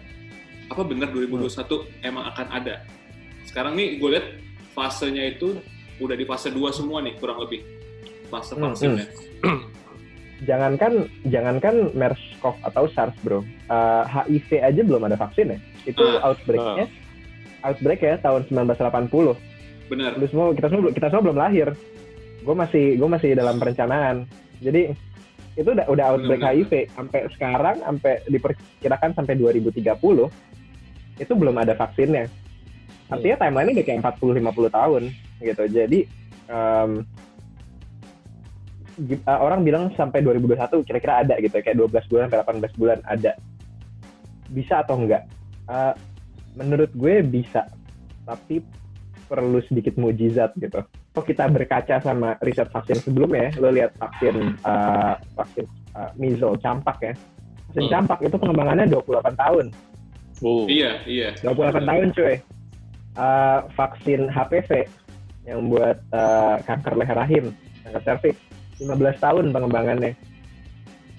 Apa 0.67 0.83
benar 0.83 1.07
2021 1.09 1.47
emang 2.03 2.27
akan 2.27 2.47
ada? 2.51 2.83
Sekarang 3.47 3.73
nih 3.73 3.95
gue 3.95 4.09
lihat 4.11 4.27
fasenya 4.75 5.23
itu 5.31 5.55
udah 5.97 6.13
di 6.13 6.27
fase 6.27 6.51
2 6.51 6.59
semua 6.69 6.99
nih 6.99 7.15
kurang 7.15 7.39
lebih 7.39 7.63
fase 8.27 8.51
Hmm, 8.51 8.75
vaksinnya. 8.75 9.07
jangankan 10.43 11.07
jangankan 11.23 11.95
MERS-CoV 11.95 12.55
atau 12.65 12.83
SARS 12.91 13.15
bro, 13.23 13.39
uh, 13.71 14.03
HIV 14.03 14.59
aja 14.59 14.81
belum 14.83 15.07
ada 15.07 15.15
vaksin 15.15 15.55
ya. 15.55 15.59
Itu 15.87 16.03
Ah, 16.19 16.27
outbreaknya, 16.27 16.91
outbreak 17.63 18.01
ya 18.01 18.19
tahun 18.19 18.43
1980. 18.51 19.39
Benar. 19.89 20.17
Lu 20.17 20.25
semua 20.29 20.45
kita 20.53 20.67
semua 20.71 20.91
kita 20.91 21.07
semua 21.09 21.23
belum 21.31 21.37
lahir. 21.37 21.67
Gue 22.41 22.55
masih 22.55 22.85
gue 22.97 23.09
masih 23.09 23.29
dalam 23.37 23.57
perencanaan. 23.57 24.25
Jadi 24.61 24.93
itu 25.55 25.69
udah 25.71 25.87
udah 25.87 26.05
outbreak 26.11 26.43
Benar, 26.43 26.51
HIV 26.51 26.71
sampai 26.91 27.19
sekarang 27.31 27.77
sampai 27.79 28.13
diperkirakan 28.27 29.15
sampai 29.15 29.33
2030 29.39 29.87
itu 31.15 31.33
belum 31.33 31.55
ada 31.55 31.73
vaksinnya. 31.79 32.27
Artinya 33.07 33.35
timeline-nya 33.39 33.73
udah 33.79 33.85
kayak 33.87 33.99
40 34.03 34.41
50 34.41 34.77
tahun 34.77 35.03
gitu. 35.39 35.63
Jadi 35.71 35.99
uh, 36.51 36.89
orang 39.27 39.63
bilang 39.63 39.91
sampai 39.95 40.23
2021 40.23 40.87
kira-kira 40.87 41.23
ada 41.23 41.35
gitu 41.39 41.55
kayak 41.59 41.77
12 41.79 42.09
bulan 42.11 42.23
sampai 42.27 42.39
18 42.67 42.79
bulan 42.79 42.99
ada. 43.07 43.31
Bisa 44.51 44.83
atau 44.83 44.99
enggak? 44.99 45.23
Uh, 45.71 45.95
menurut 46.55 46.91
gue 46.95 47.23
bisa. 47.23 47.67
Tapi 48.25 48.59
perlu 49.25 49.59
sedikit 49.65 49.97
mujizat 49.97 50.53
gitu. 50.61 50.85
Kalau 50.85 51.25
kita 51.25 51.49
berkaca 51.49 51.97
sama 52.01 52.37
riset 52.45 52.69
vaksin 52.69 53.01
sebelumnya, 53.01 53.49
lo 53.57 53.73
lihat 53.73 53.97
vaksin 53.97 54.57
uh, 54.61 55.17
vaksin 55.37 55.65
uh, 55.97 56.11
measles 56.15 56.61
campak 56.61 56.97
ya. 57.01 57.13
Vaksin 57.71 57.83
Hmm. 57.85 57.91
campak 57.91 58.19
itu 58.23 58.35
pengembangannya 58.39 58.85
28 58.87 59.35
tahun. 59.35 59.65
Oh. 60.43 60.63
Iya, 60.67 61.03
iya. 61.07 61.29
28 61.43 61.83
tahun 61.83 62.07
cuy. 62.15 62.35
Uh, 63.15 63.59
vaksin 63.79 64.27
HPV 64.27 64.91
yang 65.47 65.71
buat 65.71 65.97
uh, 66.11 66.59
kanker 66.67 66.99
leher 66.99 67.15
rahim, 67.15 67.45
kanker 67.87 68.01
serviks, 68.03 68.41
15 68.83 69.23
tahun 69.23 69.45
pengembangannya. 69.55 70.11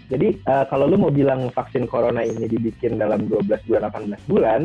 Jadi 0.06 0.38
uh, 0.46 0.68
kalau 0.68 0.86
lu 0.86 1.00
mau 1.00 1.10
bilang 1.10 1.50
vaksin 1.50 1.88
corona 1.88 2.22
ini 2.22 2.46
dibikin 2.46 3.00
dalam 3.00 3.26
12 3.26 3.48
bulan 3.66 3.90
18 3.90 4.30
bulan, 4.30 4.60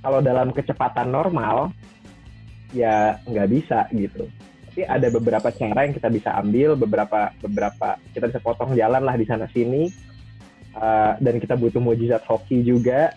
kalau 0.00 0.24
dalam 0.24 0.48
kecepatan 0.50 1.12
normal 1.12 1.70
ya 2.74 3.18
nggak 3.26 3.48
bisa 3.50 3.86
gitu. 3.94 4.26
Tapi 4.70 4.86
ada 4.86 5.10
beberapa 5.10 5.50
cara 5.50 5.82
yang 5.82 5.94
kita 5.94 6.08
bisa 6.08 6.30
ambil, 6.38 6.78
beberapa 6.78 7.34
beberapa 7.42 7.98
kita 8.14 8.30
bisa 8.30 8.40
potong 8.40 8.78
jalan 8.78 9.02
lah 9.02 9.18
di 9.18 9.26
sana 9.26 9.50
sini. 9.50 9.90
Uh, 10.70 11.18
dan 11.18 11.42
kita 11.42 11.58
butuh 11.58 11.82
mujizat 11.82 12.22
hoki 12.30 12.62
juga 12.62 13.10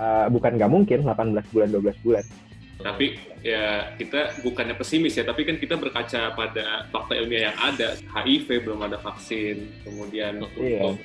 Uh, 0.00 0.32
bukan 0.32 0.56
nggak 0.56 0.72
mungkin 0.72 1.04
18 1.04 1.52
bulan 1.52 1.68
12 1.68 1.92
bulan 2.00 2.24
Tapi 2.80 3.20
ya 3.44 3.92
kita 4.00 4.40
bukannya 4.40 4.72
pesimis 4.72 5.12
ya, 5.12 5.28
tapi 5.28 5.44
kan 5.44 5.60
kita 5.60 5.76
berkaca 5.76 6.32
pada 6.32 6.88
fakta 6.88 7.12
ilmiah 7.20 7.52
yang 7.52 7.58
ada. 7.60 8.00
HIV 8.08 8.64
belum 8.64 8.80
ada 8.80 8.96
vaksin, 8.96 9.68
kemudian 9.84 10.40
Iya. 10.56 10.88
untuk 10.88 10.96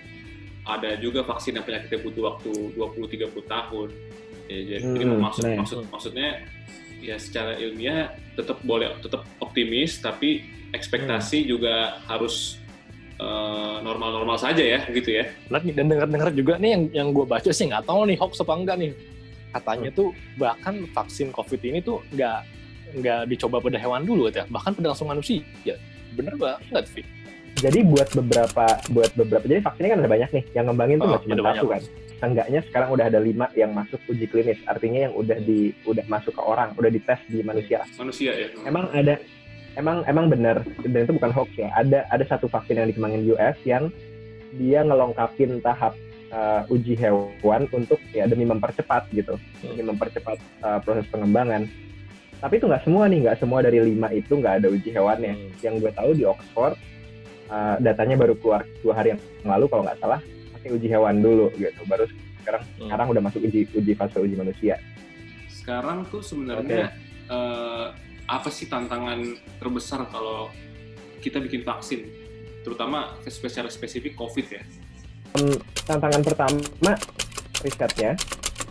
ada 0.64 0.96
juga 1.04 1.28
vaksin 1.28 1.60
yang 1.60 1.68
penyakitnya 1.68 2.00
butuh 2.08 2.24
waktu 2.24 2.52
20-30 2.80 3.44
tahun. 3.44 3.92
Ya, 4.48 4.80
jadi 4.80 5.04
Hmm, 5.04 5.20
maksud, 5.20 5.44
nah. 5.44 5.60
maksud 5.60 5.78
maksudnya 5.92 6.30
ya 7.06 7.22
secara 7.22 7.54
ilmiah 7.62 8.10
tetap 8.34 8.58
boleh 8.66 8.90
tetap 9.00 9.24
optimis, 9.38 10.02
tapi 10.02 10.44
ekspektasi 10.74 11.46
juga 11.46 12.02
harus 12.10 12.58
eh, 13.22 13.78
normal-normal 13.86 14.36
saja 14.42 14.60
ya, 14.60 14.82
gitu 14.90 15.22
ya. 15.22 15.30
Dan 15.54 15.88
dengar-dengar 15.88 16.34
juga 16.34 16.58
nih 16.58 16.72
yang 16.74 16.84
yang 16.92 17.08
gue 17.14 17.24
baca 17.24 17.48
sih 17.54 17.70
nggak 17.70 17.86
tahu 17.86 18.10
nih 18.10 18.18
hoax 18.18 18.42
apa 18.42 18.54
enggak 18.58 18.78
nih. 18.82 18.92
Katanya 19.56 19.90
tuh 19.96 20.12
bahkan 20.36 20.84
vaksin 20.92 21.32
COVID 21.32 21.62
ini 21.64 21.80
tuh 21.80 22.04
nggak 22.12 22.40
nggak 23.00 23.22
dicoba 23.32 23.64
pada 23.64 23.78
hewan 23.80 24.04
dulu 24.04 24.28
ya, 24.34 24.44
bahkan 24.52 24.76
pada 24.76 24.92
langsung 24.92 25.08
manusia. 25.08 25.46
Ya, 25.64 25.80
bener 26.18 26.36
banget 26.36 26.66
nggak 26.74 26.86
Vi? 26.92 27.02
Jadi 27.56 27.88
buat 27.88 28.12
beberapa 28.12 28.66
buat 28.92 29.12
beberapa 29.16 29.46
jadi 29.48 29.64
vaksinnya 29.64 29.92
kan 29.96 30.00
ada 30.04 30.12
banyak 30.12 30.30
nih. 30.36 30.44
Yang 30.52 30.66
ngembangin 30.72 30.98
tuh 31.00 31.06
Oh, 31.08 31.10
nggak 31.16 31.24
cuma 31.24 31.36
satu 31.36 31.46
banyak. 31.48 31.64
kan. 31.72 31.82
Seenggaknya 32.16 32.60
sekarang 32.68 32.90
udah 32.92 33.06
ada 33.08 33.20
lima 33.24 33.48
yang 33.56 33.72
masuk 33.72 34.00
uji 34.12 34.26
klinis. 34.28 34.60
Artinya 34.68 35.08
yang 35.08 35.14
udah 35.16 35.38
di 35.40 35.72
udah 35.88 36.04
masuk 36.12 36.36
ke 36.36 36.44
orang 36.44 36.76
udah 36.76 36.92
dites 36.92 37.22
di 37.32 37.40
manusia. 37.48 37.88
Manusia 37.96 38.32
ya. 38.36 38.48
emang 38.68 38.92
ada 38.92 39.16
emang 39.80 40.04
emang 40.08 40.28
benar 40.28 40.64
dan 40.84 41.00
itu 41.08 41.16
bukan 41.16 41.32
hoax 41.32 41.50
ya. 41.56 41.72
Ada 41.80 42.04
ada 42.12 42.24
satu 42.28 42.52
vaksin 42.52 42.76
yang 42.76 42.88
dikembangin 42.92 43.24
US 43.32 43.58
yang 43.64 43.88
dia 44.56 44.84
ngelengkapin 44.84 45.60
tahap 45.64 45.96
uh, 46.36 46.68
uji 46.68 46.96
hewan 47.00 47.72
untuk 47.72 48.00
ya 48.12 48.28
demi 48.28 48.44
mempercepat 48.44 49.08
gitu. 49.16 49.40
Demi 49.64 49.84
mempercepat 49.88 50.40
uh, 50.60 50.80
proses 50.84 51.08
pengembangan. 51.08 51.72
Tapi 52.44 52.60
itu 52.60 52.68
nggak 52.68 52.84
semua 52.84 53.08
nih. 53.08 53.32
Nggak 53.32 53.40
semua 53.40 53.64
dari 53.64 53.80
lima 53.80 54.12
itu 54.12 54.36
nggak 54.36 54.60
ada 54.60 54.68
uji 54.68 54.92
hewannya. 54.92 55.40
Hmm. 55.40 55.52
yang 55.64 55.80
gue 55.80 55.92
tahu 55.96 56.12
di 56.12 56.28
Oxford 56.28 56.76
uh, 57.50 57.76
datanya 57.82 58.16
baru 58.16 58.34
keluar 58.38 58.64
dua 58.82 58.94
hari 58.98 59.16
yang 59.16 59.22
lalu 59.46 59.66
kalau 59.70 59.84
nggak 59.86 60.00
salah. 60.02 60.20
Pakai 60.56 60.70
uji 60.74 60.88
hewan 60.90 61.22
dulu 61.22 61.52
gitu. 61.58 61.82
Baru 61.86 62.06
sekarang 62.46 62.62
Hmm. 62.78 62.86
sekarang 62.86 63.08
udah 63.10 63.22
masuk 63.26 63.42
uji 63.42 63.66
uji 63.74 63.94
fase 63.98 64.18
uji 64.22 64.36
manusia. 64.38 64.78
Sekarang 65.50 66.06
tuh 66.14 66.22
sebenarnya 66.22 66.94
eh, 67.26 67.86
apa 68.30 68.50
sih 68.54 68.70
tantangan 68.70 69.34
terbesar 69.58 70.06
kalau 70.14 70.54
kita 71.26 71.42
bikin 71.42 71.66
vaksin, 71.66 72.06
terutama 72.62 73.18
secara 73.26 73.66
spesifik 73.70 74.14
COVID 74.14 74.46
ya? 74.46 74.62
tantangan 75.90 76.22
pertama 76.22 76.62
risetnya. 77.66 78.14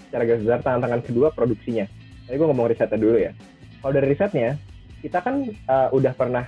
Secara 0.07 0.23
garis 0.31 0.43
besar 0.47 0.61
tantangan 0.63 1.03
kedua 1.03 1.29
produksinya. 1.35 1.91
Tadi 2.25 2.39
gue 2.39 2.47
ngomong 2.47 2.71
risetnya 2.71 2.99
dulu 2.99 3.19
ya. 3.19 3.35
Kalau 3.83 3.93
dari 3.93 4.07
risetnya 4.15 4.55
kita 5.03 5.19
kan 5.21 5.45
uh, 5.67 5.89
udah 5.91 6.15
pernah 6.15 6.47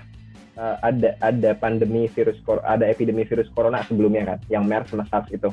uh, 0.56 0.76
ada 0.82 1.14
ada 1.20 1.50
pandemi 1.56 2.08
virus 2.10 2.40
ada 2.64 2.84
epidemi 2.88 3.22
virus 3.28 3.48
corona 3.52 3.84
sebelumnya 3.84 4.36
kan 4.36 4.38
yang 4.48 4.64
MERS 4.64 4.90
sama 4.92 5.04
SARS 5.08 5.28
itu. 5.30 5.50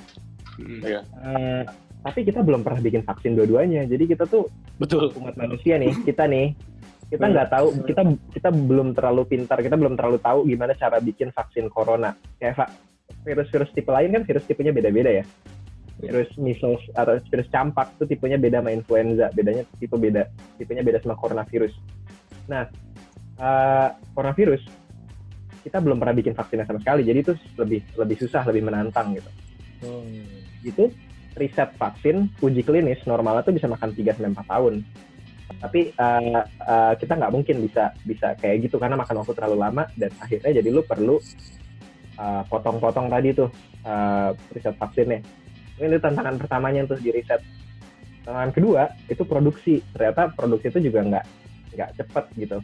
Mm. 0.60 0.82
Uh, 0.84 1.64
tapi 2.04 2.28
kita 2.28 2.44
belum 2.44 2.68
pernah 2.68 2.84
bikin 2.84 3.02
vaksin 3.08 3.36
dua-duanya. 3.36 3.88
Jadi 3.88 4.04
kita 4.12 4.28
tuh 4.28 4.52
Betul. 4.76 5.16
umat 5.16 5.40
manusia 5.40 5.80
nih 5.80 5.96
kita 6.04 6.28
nih 6.28 6.52
kita 7.08 7.26
nggak 7.30 7.50
tahu 7.54 7.68
kita 7.86 8.02
kita 8.34 8.50
belum 8.50 8.98
terlalu 8.98 9.24
pintar 9.30 9.62
kita 9.62 9.78
belum 9.78 9.94
terlalu 9.94 10.18
tahu 10.20 10.50
gimana 10.50 10.76
cara 10.76 11.00
bikin 11.00 11.32
vaksin 11.32 11.72
corona. 11.72 12.16
Kayak 12.40 12.74
virus-virus 13.24 13.72
tipe 13.72 13.92
lain 13.92 14.12
kan 14.12 14.24
virus 14.28 14.44
tipenya 14.44 14.76
beda-beda 14.76 15.24
ya. 15.24 15.26
Virus 16.04 16.28
measles 16.36 16.84
atau 16.98 17.16
virus 17.32 17.48
campak 17.48 17.96
itu 17.96 18.18
tipenya 18.18 18.36
beda 18.36 18.60
sama 18.60 18.76
influenza 18.76 19.32
bedanya 19.32 19.64
tipe 19.80 19.96
beda 19.96 20.28
tipenya 20.60 20.84
beda 20.84 21.00
sama 21.00 21.16
coronavirus. 21.16 21.72
Nah 22.52 22.68
eh, 23.40 23.90
coronavirus 24.12 24.83
kita 25.64 25.80
belum 25.80 25.98
pernah 25.98 26.16
bikin 26.16 26.36
vaksinnya 26.36 26.68
sama 26.68 26.80
sekali 26.84 27.08
jadi 27.08 27.20
itu 27.24 27.34
lebih 27.56 27.82
lebih 27.96 28.16
susah 28.20 28.44
lebih 28.46 28.68
menantang 28.68 29.16
gitu 29.16 29.32
Hmm. 29.84 30.24
itu 30.64 30.88
riset 31.36 31.76
vaksin 31.76 32.32
uji 32.40 32.64
klinis 32.64 33.04
normalnya 33.04 33.44
tuh 33.44 33.52
bisa 33.52 33.68
makan 33.68 33.92
3 33.92 34.16
sampai 34.16 34.32
4 34.32 34.48
tahun. 34.48 34.74
Tapi 35.60 35.82
uh, 36.00 36.44
uh, 36.64 36.94
kita 36.96 37.14
nggak 37.20 37.34
mungkin 37.36 37.56
bisa 37.68 37.92
bisa 38.08 38.32
kayak 38.40 38.68
gitu 38.68 38.80
karena 38.80 38.96
makan 38.96 39.22
waktu 39.22 39.34
terlalu 39.36 39.58
lama 39.60 39.84
dan 40.00 40.12
akhirnya 40.24 40.64
jadi 40.64 40.70
lu 40.72 40.82
perlu 40.88 41.20
uh, 42.16 42.44
potong-potong 42.48 43.12
tadi 43.12 43.36
tuh 43.36 43.50
uh, 43.84 44.32
riset 44.56 44.76
vaksinnya. 44.80 45.20
Ini 45.84 46.00
tantangan 46.00 46.40
pertamanya 46.40 46.88
tuh 46.88 47.02
di 47.02 47.12
riset. 47.12 47.44
Tantangan 48.24 48.52
kedua 48.56 48.88
itu 49.12 49.24
produksi. 49.28 49.84
Ternyata 49.92 50.32
produksi 50.32 50.72
itu 50.72 50.80
juga 50.88 51.04
nggak 51.04 51.26
nggak 51.76 51.90
cepet 52.00 52.26
gitu. 52.40 52.58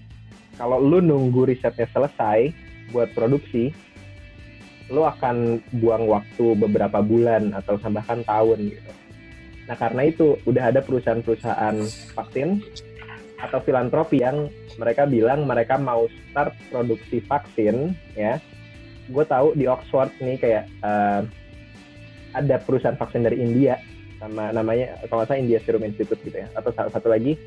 Kalau 0.55 0.79
lu 0.79 1.03
nunggu 1.03 1.51
risetnya 1.51 1.87
selesai 1.91 2.68
buat 2.89 3.13
produksi, 3.13 3.71
lo 4.89 5.05
akan 5.05 5.61
buang 5.77 6.09
waktu 6.09 6.45
beberapa 6.57 6.99
bulan 6.99 7.53
atau 7.53 7.77
bahkan 7.89 8.25
tahun 8.25 8.73
gitu. 8.73 8.91
Nah 9.69 9.77
karena 9.77 10.01
itu 10.09 10.37
udah 10.49 10.73
ada 10.73 10.81
perusahaan-perusahaan 10.81 11.77
vaksin 12.17 12.57
atau 13.39 13.59
filantropi 13.63 14.19
yang 14.19 14.49
mereka 14.81 15.05
bilang 15.05 15.45
mereka 15.45 15.77
mau 15.77 16.09
start 16.29 16.57
produksi 16.73 17.21
vaksin 17.21 17.93
ya. 18.17 18.41
Gue 19.09 19.25
tahu 19.25 19.53
di 19.57 19.69
Oxford 19.69 20.09
nih 20.21 20.37
kayak 20.41 20.65
eh, 20.69 21.21
ada 22.33 22.55
perusahaan 22.61 22.97
vaksin 22.97 23.25
dari 23.25 23.41
India 23.41 23.77
sama 24.19 24.51
namanya 24.51 24.99
kalau 25.07 25.23
salah 25.23 25.39
India 25.39 25.63
Serum 25.63 25.81
Institute 25.87 26.19
gitu 26.21 26.43
ya 26.43 26.51
atau 26.53 26.69
satu 26.75 27.07
lagi 27.07 27.39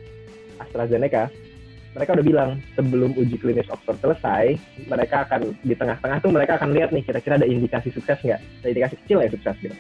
AstraZeneca 0.57 1.29
mereka 1.93 2.17
udah 2.17 2.25
bilang 2.25 2.51
sebelum 2.73 3.13
uji 3.15 3.37
klinis 3.37 3.69
Oxford 3.69 4.01
selesai, 4.01 4.57
mereka 4.89 5.29
akan 5.29 5.53
di 5.61 5.75
tengah-tengah 5.77 6.19
tuh 6.21 6.33
mereka 6.33 6.57
akan 6.57 6.73
lihat 6.73 6.89
nih 6.89 7.05
kira-kira 7.05 7.37
ada 7.37 7.45
indikasi 7.45 7.93
sukses 7.93 8.17
nggak, 8.17 8.41
ada 8.41 8.69
indikasi 8.69 8.95
kecil 9.05 9.21
ya 9.21 9.29
sukses 9.29 9.57
gitu. 9.61 9.77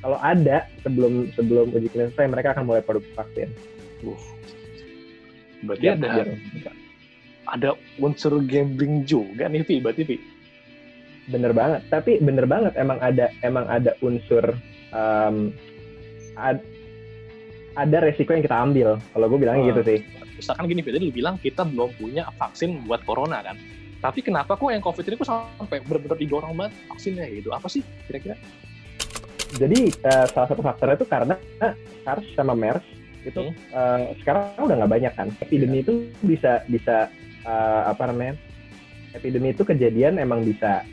Kalau 0.00 0.16
ada 0.16 0.64
sebelum 0.80 1.28
sebelum 1.34 1.74
uji 1.74 1.90
klinis 1.90 2.14
selesai, 2.14 2.30
mereka 2.30 2.54
akan 2.54 2.64
mulai 2.64 2.80
produksi 2.80 3.12
vaksin. 3.12 3.50
Berarti 5.60 5.84
Biar- 5.84 5.98
ada 5.98 6.08
biar- 6.16 6.78
ada 7.50 7.68
unsur 7.98 8.38
gambling 8.46 9.02
juga 9.04 9.50
nih 9.50 9.66
Vi, 9.66 9.76
berarti 9.82 10.02
Vi. 10.06 10.16
bener 11.28 11.52
banget. 11.52 11.82
Tapi 11.90 12.18
bener 12.18 12.46
banget 12.46 12.74
emang 12.74 12.98
ada 12.98 13.30
emang 13.42 13.66
ada 13.66 13.94
unsur 14.00 14.54
um, 14.90 15.50
ad- 16.34 16.64
ada 17.74 17.96
resiko 18.02 18.34
yang 18.34 18.42
kita 18.42 18.56
ambil. 18.56 18.88
Kalau 19.12 19.26
gue 19.28 19.38
bilangnya 19.38 19.62
Ah. 19.62 19.70
gitu 19.74 19.82
sih. 19.84 19.98
Misalkan 20.40 20.64
gini, 20.72 20.80
tadi 20.80 20.98
lu 21.04 21.12
bilang 21.12 21.36
kita 21.36 21.68
belum 21.68 21.92
punya 22.00 22.32
vaksin 22.40 22.88
buat 22.88 23.04
corona 23.04 23.44
kan. 23.44 23.60
Tapi 24.00 24.24
kenapa 24.24 24.56
kok 24.56 24.72
yang 24.72 24.80
COVID 24.80 25.04
ini 25.04 25.16
kok 25.20 25.28
sampai 25.28 25.84
benar-benar 25.84 26.16
didorong 26.16 26.56
banget 26.56 26.72
vaksinnya 26.88 27.28
gitu? 27.28 27.52
Apa 27.52 27.68
sih 27.68 27.84
kira-kira? 28.08 28.40
Jadi 29.60 29.92
uh, 30.08 30.26
salah 30.32 30.48
satu 30.48 30.62
faktornya 30.64 30.96
itu 30.96 31.06
karena 31.10 31.34
SARS 32.00 32.24
sama 32.32 32.56
MERS 32.56 32.86
itu 33.28 33.52
hmm. 33.52 33.76
uh, 33.76 34.16
sekarang 34.24 34.56
udah 34.56 34.76
nggak 34.80 34.92
banyak 34.96 35.12
kan. 35.12 35.28
Epidemi 35.44 35.80
yeah. 35.80 35.84
itu 35.84 35.92
bisa 36.24 36.52
bisa 36.64 36.96
uh, 37.44 37.92
apa 37.92 38.08
namanya? 38.08 38.40
Epidemi 39.12 39.52
itu 39.52 39.66
kejadian 39.66 40.16
emang 40.16 40.46
bisa 40.48 40.86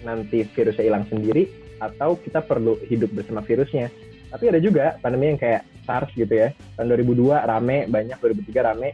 nanti 0.00 0.48
virusnya 0.48 0.84
hilang 0.86 1.04
sendiri 1.12 1.50
atau 1.82 2.16
kita 2.16 2.40
perlu 2.40 2.80
hidup 2.88 3.12
bersama 3.12 3.44
virusnya. 3.44 3.92
Tapi 4.34 4.44
ada 4.50 4.58
juga 4.58 4.98
pandemi 4.98 5.30
yang 5.30 5.38
kayak 5.38 5.62
SARS 5.86 6.10
gitu 6.18 6.34
ya. 6.34 6.50
Tahun 6.74 6.90
2002 6.90 7.38
rame, 7.38 7.86
banyak 7.86 8.18
2003 8.18 8.66
rame. 8.66 8.90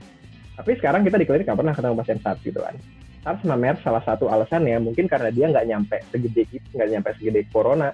Tapi 0.60 0.70
sekarang 0.76 1.00
kita 1.00 1.16
di 1.16 1.24
klinik 1.24 1.48
nggak 1.48 1.58
pernah 1.64 1.72
ketemu 1.72 1.94
pasien 1.96 2.18
SARS 2.20 2.40
gitu 2.44 2.60
kan. 2.60 2.76
SARS 3.24 3.40
sama 3.40 3.56
MERS 3.56 3.80
salah 3.80 4.04
satu 4.04 4.28
alasannya 4.28 4.76
mungkin 4.84 5.08
karena 5.08 5.32
dia 5.32 5.48
nggak 5.48 5.64
nyampe 5.64 5.96
segede 6.12 6.44
itu, 6.52 6.68
nggak 6.76 6.88
nyampe 6.92 7.08
segede 7.16 7.40
corona 7.48 7.88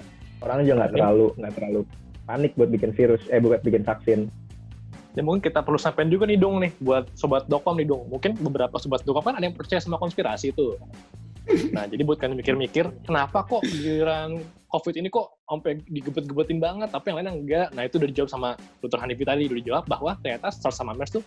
orang 0.45 0.65
juga 0.65 0.75
nggak 0.85 0.93
terlalu 0.93 1.27
nggak 1.41 1.55
terlalu 1.57 1.81
panik 2.27 2.53
buat 2.59 2.71
bikin 2.73 2.91
virus 2.93 3.23
eh 3.31 3.41
buat 3.41 3.61
bikin 3.63 3.83
vaksin 3.87 4.29
ya 5.17 5.23
mungkin 5.25 5.41
kita 5.41 5.65
perlu 5.65 5.81
sampaikan 5.81 6.13
juga 6.13 6.29
nih 6.29 6.37
dong 6.37 6.61
nih 6.61 6.73
buat 6.83 7.09
sobat 7.17 7.49
dokom 7.49 7.79
nih 7.81 7.89
dong 7.89 8.05
mungkin 8.11 8.37
beberapa 8.37 8.77
sobat 8.77 9.01
dokom 9.07 9.25
kan 9.25 9.39
ada 9.39 9.45
yang 9.49 9.57
percaya 9.57 9.81
sama 9.81 9.97
konspirasi 9.97 10.53
itu 10.53 10.77
nah 11.73 11.87
jadi 11.87 12.03
buat 12.03 12.19
kalian 12.19 12.37
mikir-mikir 12.43 12.91
kenapa 13.07 13.47
kok 13.47 13.63
giliran 13.65 14.43
covid 14.69 14.95
ini 14.99 15.09
kok 15.09 15.36
sampai 15.47 15.79
digebet-gebetin 15.87 16.59
banget 16.59 16.91
tapi 16.91 17.15
yang 17.15 17.19
lain 17.23 17.31
enggak 17.47 17.71
nah 17.71 17.87
itu 17.87 18.03
udah 18.03 18.11
dijawab 18.11 18.31
sama 18.31 18.49
dokter 18.83 18.99
Hanifi 18.99 19.23
tadi 19.23 19.47
udah 19.47 19.59
dijawab 19.63 19.85
bahwa 19.87 20.13
ternyata 20.19 20.51
SARS 20.51 20.77
sama 20.77 20.93
MERS 20.99 21.23
tuh 21.23 21.25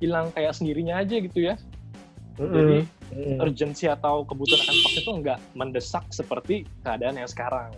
hilang 0.00 0.32
kayak 0.32 0.56
sendirinya 0.56 1.04
aja 1.04 1.20
gitu 1.20 1.38
ya 1.52 1.54
mm-hmm. 2.40 2.54
jadi 2.56 2.78
mm-hmm. 3.12 3.44
urgensi 3.44 3.84
atau 3.92 4.24
kebutuhan 4.24 4.64
akan 4.64 4.76
vaksin 4.88 5.00
itu 5.04 5.12
enggak 5.12 5.38
mendesak 5.52 6.04
seperti 6.08 6.64
keadaan 6.80 7.20
yang 7.20 7.28
sekarang 7.28 7.76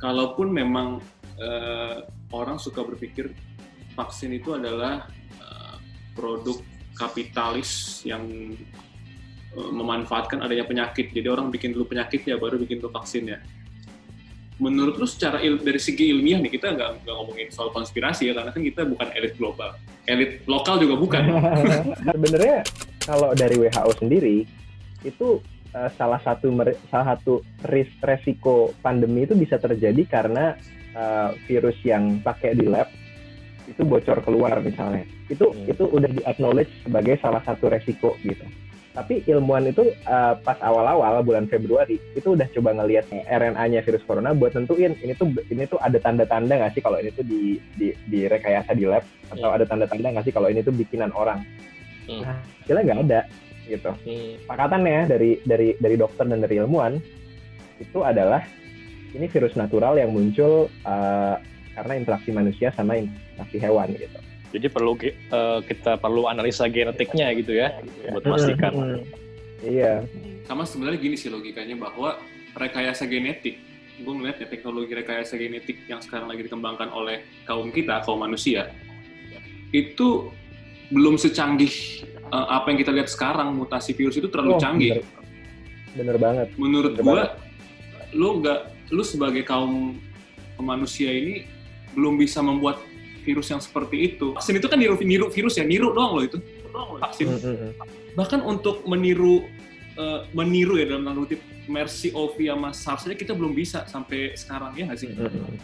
kalaupun 0.00 0.48
memang 0.52 1.04
uh, 1.40 2.04
orang 2.34 2.58
suka 2.60 2.82
berpikir 2.82 3.32
vaksin 3.94 4.34
itu 4.34 4.54
adalah 4.58 5.06
uh, 5.40 5.76
produk 6.12 6.58
kapitalis 6.94 8.02
yang 8.06 8.22
uh, 9.54 9.70
memanfaatkan 9.70 10.42
adanya 10.42 10.66
penyakit. 10.66 11.10
Jadi 11.14 11.26
orang 11.30 11.50
bikin 11.50 11.74
dulu 11.74 11.94
penyakit 11.94 12.26
ya 12.26 12.38
baru 12.38 12.58
bikin 12.58 12.82
dulu 12.82 12.94
vaksin 12.94 13.32
ya. 13.32 13.38
Menurut 14.62 14.94
lu 15.02 15.06
secara 15.06 15.42
il 15.42 15.58
dari 15.58 15.82
segi 15.82 16.14
ilmiah 16.14 16.38
nih 16.38 16.52
kita 16.54 16.78
nggak 16.78 17.02
nggak 17.02 17.14
ngomongin 17.14 17.48
soal 17.50 17.74
konspirasi 17.74 18.30
ya 18.30 18.38
karena 18.38 18.54
kan 18.54 18.62
kita 18.62 18.86
bukan 18.86 19.08
elit 19.18 19.34
global, 19.34 19.74
elit 20.06 20.46
lokal 20.46 20.78
juga 20.78 20.94
bukan. 20.94 21.22
Sebenarnya 22.14 22.62
kalau 23.02 23.34
dari 23.34 23.58
WHO 23.58 23.92
sendiri 23.98 24.46
itu 25.02 25.42
uh, 25.74 25.90
salah 25.98 26.22
satu 26.22 26.54
salah 26.88 27.06
satu 27.18 27.42
ris 27.66 27.90
resiko 28.00 28.70
pandemi 28.80 29.26
itu 29.26 29.34
bisa 29.34 29.58
terjadi 29.58 30.06
karena 30.06 30.54
uh, 30.94 31.34
virus 31.50 31.76
yang 31.82 32.22
pakai 32.22 32.54
di 32.54 32.70
lab 32.70 32.86
itu 33.64 33.80
bocor 33.82 34.20
keluar 34.22 34.60
misalnya 34.60 35.08
itu 35.32 35.50
hmm. 35.50 35.72
itu 35.72 35.84
udah 35.88 36.10
di 36.12 36.22
acknowledge 36.28 36.70
sebagai 36.84 37.16
salah 37.20 37.40
satu 37.42 37.72
resiko 37.72 38.14
gitu 38.22 38.44
tapi 38.94 39.26
ilmuwan 39.26 39.66
itu 39.66 39.90
uh, 40.06 40.38
pas 40.38 40.54
awal-awal 40.62 41.18
bulan 41.26 41.50
Februari 41.50 41.98
itu 42.14 42.38
udah 42.38 42.46
coba 42.54 42.78
ngelihat 42.78 43.10
RNA-nya 43.10 43.82
virus 43.82 44.06
corona 44.06 44.30
buat 44.30 44.54
tentuin 44.54 44.94
ini 45.02 45.18
tuh 45.18 45.34
ini 45.50 45.66
tuh 45.66 45.82
ada 45.82 45.98
tanda-tanda 45.98 46.54
nggak 46.62 46.78
sih 46.78 46.82
kalau 46.82 47.02
ini 47.02 47.10
tuh 47.10 47.26
di, 47.26 47.58
di 47.74 47.90
di 48.06 48.30
rekayasa 48.30 48.70
di 48.70 48.86
lab 48.86 49.02
atau 49.34 49.50
hmm. 49.50 49.56
ada 49.58 49.64
tanda-tanda 49.66 50.14
nggak 50.14 50.24
sih 50.30 50.34
kalau 50.34 50.46
ini 50.46 50.62
tuh 50.62 50.70
bikinan 50.70 51.10
orang 51.18 51.42
hmm. 52.06 52.22
nah 52.22 52.38
hasilnya 52.62 52.82
nggak 52.86 53.00
ada 53.10 53.20
gitu. 53.66 53.90
Hmm. 53.90 54.86
ya 54.86 55.02
dari 55.10 55.30
dari 55.42 55.68
dari 55.74 55.96
dokter 55.98 56.24
dan 56.30 56.38
dari 56.38 56.62
ilmuwan 56.62 56.94
itu 57.82 57.98
adalah 58.06 58.46
ini 59.10 59.26
virus 59.26 59.58
natural 59.58 59.98
yang 59.98 60.14
muncul 60.14 60.70
uh, 60.86 61.34
karena 61.74 61.92
interaksi 61.98 62.30
manusia 62.30 62.70
sama 62.78 63.02
interaksi 63.02 63.58
hewan 63.58 63.90
gitu. 63.98 64.18
Jadi 64.54 64.66
perlu 64.70 64.94
uh, 64.94 65.58
kita 65.66 65.98
perlu 65.98 66.30
analisa 66.30 66.70
genetiknya 66.70 67.34
gitu 67.34 67.58
ya 67.58 67.74
buat 68.14 68.22
memastikan. 68.22 68.70
Hmm, 68.70 69.02
iya. 69.66 70.06
Sama 70.46 70.62
sebenarnya 70.62 71.02
gini 71.02 71.18
sih 71.18 71.26
logikanya 71.26 71.74
bahwa 71.74 72.22
rekayasa 72.54 73.10
genetik, 73.10 73.58
gue 73.98 74.14
melihat 74.14 74.46
ya 74.46 74.46
teknologi 74.46 74.94
rekayasa 74.94 75.34
genetik 75.34 75.82
yang 75.90 75.98
sekarang 75.98 76.30
lagi 76.30 76.46
dikembangkan 76.46 76.86
oleh 76.94 77.26
kaum 77.50 77.74
kita, 77.74 78.06
kaum 78.06 78.22
manusia, 78.22 78.70
itu 79.74 80.30
belum 80.94 81.18
secanggih 81.18 82.06
uh, 82.30 82.54
apa 82.54 82.70
yang 82.70 82.78
kita 82.78 82.92
lihat 82.94 83.10
sekarang 83.10 83.58
mutasi 83.58 83.90
virus 83.90 84.22
itu 84.22 84.30
terlalu 84.30 84.54
oh, 84.54 84.62
canggih. 84.62 85.02
Bener, 85.02 86.14
bener 86.14 86.16
banget. 86.22 86.48
Menurut 86.54 86.92
bener 86.94 87.02
gua, 87.02 87.14
banget. 87.18 87.30
lu 88.14 88.28
nggak, 88.38 88.60
lu 88.94 89.02
sebagai 89.02 89.42
kaum 89.42 89.98
manusia 90.62 91.10
ini 91.10 91.50
belum 91.98 92.14
bisa 92.22 92.38
membuat 92.38 92.78
virus 93.24 93.48
yang 93.48 93.58
seperti 93.64 94.14
itu. 94.14 94.36
Vaksin 94.36 94.60
itu 94.60 94.68
kan 94.68 94.76
niru, 94.76 94.94
niru 95.00 95.26
virus 95.32 95.56
ya, 95.56 95.64
niru 95.64 95.96
doang 95.96 96.20
loh 96.20 96.24
itu. 96.24 96.38
Vaksin. 97.00 97.26
Mm 97.32 97.40
-hmm. 97.40 97.70
Bahkan 98.14 98.40
untuk 98.44 98.84
meniru 98.84 99.42
uh, 99.98 100.28
meniru 100.36 100.78
ya 100.78 100.86
dalam 100.86 101.08
tanda 101.08 101.20
kutip 101.24 101.40
Mercy 101.64 102.12
OV 102.12 102.36
sama 102.36 102.70
SARS 102.76 103.02
aja 103.08 103.16
kita 103.16 103.32
belum 103.32 103.56
bisa 103.56 103.88
sampai 103.88 104.36
sekarang 104.36 104.76
ya 104.76 104.84
nggak 104.90 105.00
sih? 105.00 105.08
Mm. 105.10 105.56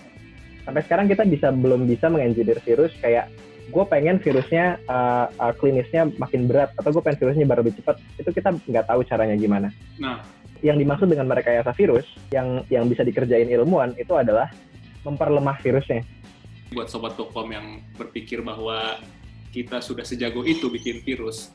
Sampai 0.64 0.83
sekarang 0.87 1.07
kita 1.11 1.23
bisa 1.29 1.53
belum 1.53 1.85
bisa 1.85 2.07
mengengineer 2.09 2.61
virus 2.64 2.92
kayak 3.05 3.29
gue 3.70 3.85
pengen 3.87 4.18
virusnya 4.18 4.83
uh, 4.90 5.31
uh, 5.38 5.55
klinisnya 5.55 6.11
makin 6.18 6.51
berat 6.51 6.75
atau 6.75 6.90
gue 6.90 7.03
pengen 7.07 7.18
virusnya 7.23 7.46
baru 7.46 7.62
lebih 7.62 7.79
cepat 7.79 7.96
itu 8.18 8.31
kita 8.35 8.51
nggak 8.66 8.87
tahu 8.90 9.01
caranya 9.07 9.38
gimana. 9.38 9.68
Nah, 10.03 10.27
yang 10.61 10.77
dimaksud 10.77 11.09
dengan 11.09 11.31
merekayasa 11.31 11.73
virus 11.79 12.05
yang 12.35 12.66
yang 12.68 12.85
bisa 12.90 13.07
dikerjain 13.07 13.49
ilmuwan 13.49 13.94
itu 13.96 14.12
adalah 14.18 14.51
memperlemah 15.07 15.57
virusnya. 15.62 16.05
Buat 16.70 16.87
sobat 16.87 17.18
Tokom 17.18 17.50
yang 17.50 17.83
berpikir 17.98 18.46
bahwa 18.46 19.02
kita 19.50 19.83
sudah 19.83 20.06
sejago 20.06 20.46
itu 20.46 20.70
bikin 20.70 21.02
virus, 21.02 21.50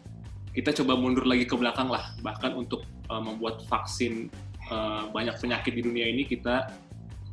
kita 0.52 0.76
coba 0.76 1.00
mundur 1.00 1.24
lagi 1.24 1.48
ke 1.48 1.56
belakang 1.56 1.88
lah. 1.88 2.12
Bahkan 2.20 2.52
untuk 2.56 2.84
uh, 3.08 3.24
membuat 3.24 3.64
vaksin 3.68 4.28
uh, 4.68 5.08
banyak 5.16 5.36
penyakit 5.40 5.72
di 5.72 5.82
dunia 5.88 6.12
ini 6.12 6.28
kita 6.28 6.68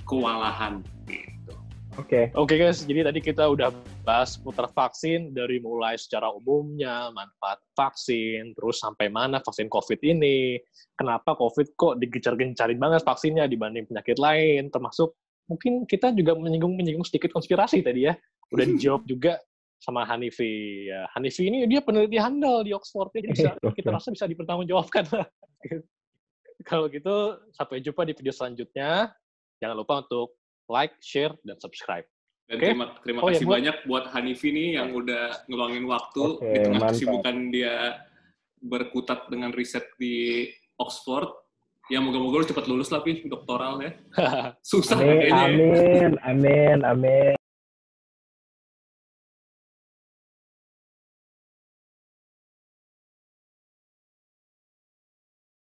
kewalahan. 0.07 0.83
Gitu. 1.11 1.55
Oke. 1.99 2.07
Okay. 2.09 2.25
Oke 2.39 2.55
okay, 2.55 2.57
guys, 2.63 2.87
jadi 2.89 3.13
tadi 3.13 3.21
kita 3.21 3.45
udah 3.51 3.69
bahas 4.03 4.41
putar 4.41 4.67
vaksin 4.73 5.37
dari 5.37 5.61
mulai 5.61 5.95
secara 6.01 6.33
umumnya, 6.33 7.13
manfaat 7.13 7.61
vaksin, 7.77 8.57
terus 8.57 8.81
sampai 8.81 9.13
mana 9.13 9.39
vaksin 9.45 9.69
COVID 9.71 10.01
ini, 10.03 10.59
kenapa 10.97 11.37
COVID 11.37 11.77
kok 11.77 12.01
digencar-gencarin 12.01 12.81
banget 12.81 13.05
vaksinnya 13.05 13.45
dibanding 13.45 13.87
penyakit 13.87 14.17
lain, 14.19 14.73
termasuk 14.73 15.15
mungkin 15.53 15.85
kita 15.85 16.17
juga 16.17 16.33
menyinggung-menyinggung 16.33 17.05
sedikit 17.05 17.37
konspirasi 17.37 17.85
tadi 17.85 18.09
ya. 18.09 18.17
Udah 18.49 18.65
dijawab 18.65 19.05
juga 19.05 19.37
sama 19.83 20.07
Hanifi. 20.09 20.89
Ya, 20.89 21.05
Hanifi 21.13 21.51
ini 21.51 21.69
dia 21.69 21.85
peneliti 21.85 22.17
handal 22.17 22.63
di 22.63 22.73
Oxford, 22.73 23.11
jadi 23.13 23.29
bisa, 23.29 23.51
kita 23.79 23.91
rasa 23.93 24.09
bisa 24.15 24.25
dipertanggungjawabkan. 24.31 25.05
Kalau 26.69 26.87
gitu, 26.87 27.43
sampai 27.53 27.83
jumpa 27.83 28.07
di 28.07 28.15
video 28.15 28.31
selanjutnya. 28.31 29.11
Jangan 29.59 29.77
lupa 29.77 30.07
untuk 30.07 30.39
like, 30.71 30.95
share, 31.03 31.35
dan 31.43 31.59
subscribe. 31.59 32.07
Dan 32.47 32.57
okay? 32.59 32.71
terima, 32.71 32.87
terima 33.03 33.21
oh, 33.23 33.29
kasih 33.31 33.47
ya, 33.47 33.51
banyak 33.51 33.77
buat 33.91 34.05
Hanifi 34.15 34.49
nih 34.55 34.69
yang 34.79 34.95
udah 34.95 35.47
ngeluangin 35.51 35.85
waktu 35.91 36.25
okay, 36.39 36.47
di 36.55 36.59
tengah 36.63 36.81
mantap. 36.83 36.95
kesibukan 36.95 37.37
dia 37.51 37.77
berkutat 38.63 39.21
dengan 39.27 39.51
riset 39.51 39.87
di 39.99 40.47
Oxford. 40.79 41.42
Ya 41.91 41.99
moga-moga 41.99 42.43
lu 42.43 42.47
cepat 42.47 42.67
lulus 42.71 42.95
lah, 42.95 43.03
Pi, 43.03 43.27
doktoral 43.27 43.83
ya. 43.83 43.91
Susah 44.71 44.95
amin, 44.95 45.19
kayaknya. 45.19 45.35
Ya. 45.35 45.47
Amin, 45.51 46.11
amin, 46.23 46.79
amin. 46.87 47.42